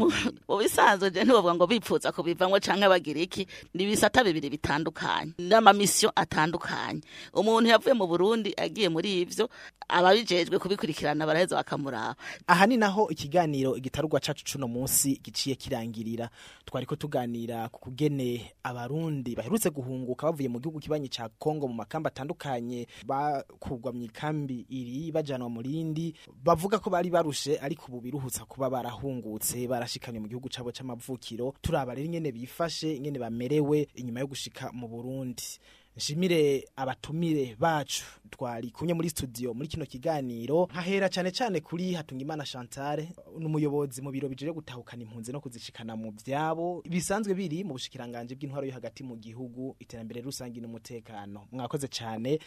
mu 0.48 0.56
bisanzwe 0.60 1.10
ntibavuga 1.10 1.56
ngo 1.56 1.66
bipfuza 1.68 2.12
kubivamwo 2.12 2.60
canke 2.60 2.88
bagira 2.88 3.20
iki 3.24 3.48
ni 3.74 3.84
ibisata 3.88 4.24
bibiri 4.24 4.50
bitandukanye 4.50 5.32
n'amamisiyo 5.40 6.12
atandukanye. 6.16 7.02
Umuntu 7.34 7.70
yavuye 7.72 7.94
mu 7.96 8.06
burundi 8.08 8.54
agiye 8.58 8.90
muri 8.90 9.22
ivyo 9.24 9.50
ababijejwe 9.90 10.60
kubikurikirana 10.60 11.26
baraheza 11.26 11.56
bakamuraba 11.56 12.16
aha 12.48 12.66
ni 12.68 12.78
naho 12.78 13.10
ikiganiro 13.10 13.78
igitarugwa 13.78 14.20
cacu 14.20 14.44
cuno 14.46 14.68
munsi 14.68 15.20
giciye 15.24 15.56
kirangirira. 15.56 16.30
Twariko 16.66 16.96
tuganira 16.96 17.70
ku 17.70 17.80
kugene 17.80 18.52
abarundi 18.64 19.36
baherutse 19.36 19.70
guhunguka 19.72 20.28
bavuye 20.28 20.50
mu 20.50 20.60
gihugu 20.60 20.80
kibanyi 20.80 21.08
ca 21.10 21.30
Kongo 21.40 21.68
mu 21.68 21.74
makamba 21.74 22.08
atandukanye 22.12 22.88
bakugwa 23.06 23.94
mu 23.94 24.04
ikambi 24.04 24.66
iri 24.70 25.12
bajanwa 25.12 25.50
mu 25.50 25.62
rindi 25.62 26.14
bavuga 26.44 26.80
ko 26.80 26.90
bari 26.90 27.10
barushe 27.10 27.56
ariko 27.60 27.86
ubu 27.88 28.02
biruhutsa 28.02 28.46
kuba 28.46 28.70
barahungutse 28.70 29.68
barashikanye 29.68 30.20
mu 30.20 30.28
gihugu 30.28 30.50
cabo 30.52 30.72
c'amavukiro. 30.72 31.54
Turaba 31.62 31.96
rero 31.96 32.06
ingene 32.06 32.32
bifashe 32.32 32.96
ingene 33.00 33.20
bamerewe 33.20 33.88
inyuma 33.96 34.20
yo 34.20 34.28
gushika 34.28 34.72
mu 34.76 34.88
Burundi. 34.88 35.60
Nshimire 35.98 36.66
abatumire 36.76 37.56
bacu. 37.60 38.04
Twari 38.30 38.72
kumwe 38.72 38.94
muri 38.94 39.10
studio 39.10 39.54
muri 39.54 39.68
kino 39.68 39.86
kiganiro. 39.86 40.68
Nkahera 40.72 41.10
cyane 41.10 41.32
cyane 41.32 41.60
kuri 41.62 41.94
Hatungimana 41.94 42.44
Chantal 42.46 43.08
n'umuyobozi 43.40 44.02
mu 44.02 44.12
biro 44.12 44.30
bijeje 44.30 44.52
gutahukana 44.54 45.04
impunzi 45.04 45.32
no 45.32 45.40
kuzishikana 45.42 45.96
mu 45.96 46.12
vyabo 46.26 46.84
bisanzwe 46.90 47.34
biri 47.34 47.64
mu 47.64 47.74
bushikiranganje 47.74 48.36
bw'intwaro 48.36 48.68
yo 48.68 48.74
hagati 48.74 49.04
mu 49.04 49.16
gihugu 49.18 49.76
iterambere 49.80 50.22
rusangi 50.22 50.62
n'umutekano. 50.62 51.48
Mwakoze 51.52 51.88
cyane 51.88 52.40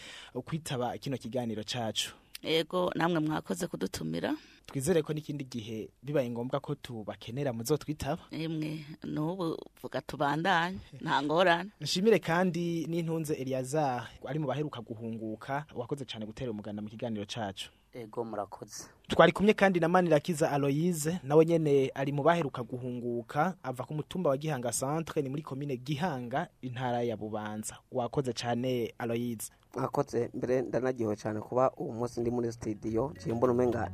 kwitaba 0.44 0.98
kino 0.98 1.16
kiganiro 1.18 1.64
cacu. 1.64 2.12
Ego 2.42 2.90
namwe 2.94 3.20
mwakoze 3.20 3.66
kudutumira. 3.66 4.34
Twizere 4.66 5.02
ko 5.02 5.12
n'ikindi 5.12 5.44
gihe 5.44 5.88
bibaye 6.02 6.30
ngombwa 6.30 6.60
ko 6.60 6.74
tubakenera 6.74 7.52
muzotwitaba. 7.52 8.22
Emwe 8.30 8.84
n'ubu 9.04 9.56
vuga 9.82 10.00
tubandanye. 10.00 10.78
Nta 11.00 11.22
ngorane. 11.22 11.70
Nshimire 11.80 12.18
kandi 12.18 12.86
n'intunze 12.86 13.34
Eliazar 13.34 14.08
ari 14.26 14.38
mu 14.38 14.46
baheruka 14.46 14.80
guhunguka 14.80 15.66
wakoze 15.74 16.04
cyane 16.04 16.26
gutera 16.26 16.50
umuganda 16.50 16.82
mu 16.82 16.88
kiganiro 16.88 17.26
cacu. 17.26 17.70
Ego 17.92 18.22
murakoze. 18.24 18.84
Twari 19.08 19.32
kumwe 19.32 19.54
kandi 19.54 19.80
na 19.80 19.88
Manirakiza 19.88 20.50
Aloise 20.50 21.18
nawe 21.26 21.44
nyene 21.46 21.90
ari 21.94 22.12
mu 22.12 22.22
baheruka 22.22 22.62
guhunguka 22.62 23.56
ava 23.62 23.82
ku 23.84 23.94
mutumba 23.94 24.30
wa 24.30 24.36
Gihanga 24.38 24.70
centre 24.72 25.22
ni 25.22 25.28
muri 25.28 25.42
commune 25.42 25.76
Gihanga 25.76 26.46
intara 26.62 27.02
ya 27.02 27.16
Bubanza. 27.16 27.74
Wakoze 27.90 28.30
cyane 28.32 28.94
Aloise 28.98 29.50
mwakoze 29.76 30.30
mbere 30.34 30.62
ndanagiwe 30.62 31.16
cyane 31.16 31.40
kuba 31.40 31.70
uwo 31.78 31.92
munsi 31.92 32.20
ndi 32.20 32.30
muri 32.30 32.52
studio 32.52 33.12
je 33.26 33.32
mbona 33.34 33.52
umenga 33.52 33.90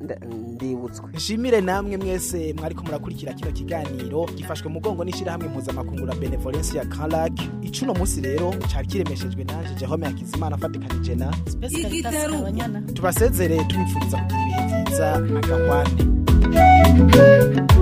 ndibutswe. 0.55 1.07
Nshimire 1.15 1.61
namwe 1.61 1.97
mwese 1.97 2.55
mwariko 2.59 2.83
murakurikira 2.85 3.33
kino 3.35 3.53
kiganiro 3.53 4.27
gifashwe 4.37 4.69
mugongo 4.71 5.05
n'ishirahamwe 5.05 5.49
mpuzamakungu 5.49 6.07
la 6.07 6.15
Benevolence 6.15 6.79
ya 6.79 6.85
Carac 6.87 7.33
icuno 7.63 7.95
munsi 7.95 8.21
rero 8.21 8.55
cari 8.73 8.89
kiremeshejwe 8.89 9.45
nanje 9.45 9.75
Jehome 9.79 10.07
Hakizimana 10.07 10.57
afatikanije 10.57 11.15
na 11.15 11.31
tubasezere 12.95 13.65
tubifuriza 13.65 14.17
kugira 14.19 14.65
ibihe 14.65 14.83
byiza 14.85 15.19
na 15.21 15.41
gahwane 15.41 16.03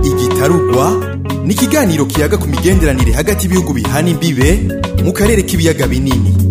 igitarugwa 0.03 1.15
ni 1.45 1.53
ikiganiro 1.53 2.05
kiyaga 2.05 2.37
ku 2.37 2.47
migenderanire 2.47 3.11
hagati 3.11 3.45
y'ibihugu 3.47 3.73
bihana 3.73 4.09
imbibe 4.09 4.67
mu 5.03 5.13
karere 5.13 5.43
k'ibiyaga 5.43 5.87
binini. 5.87 6.44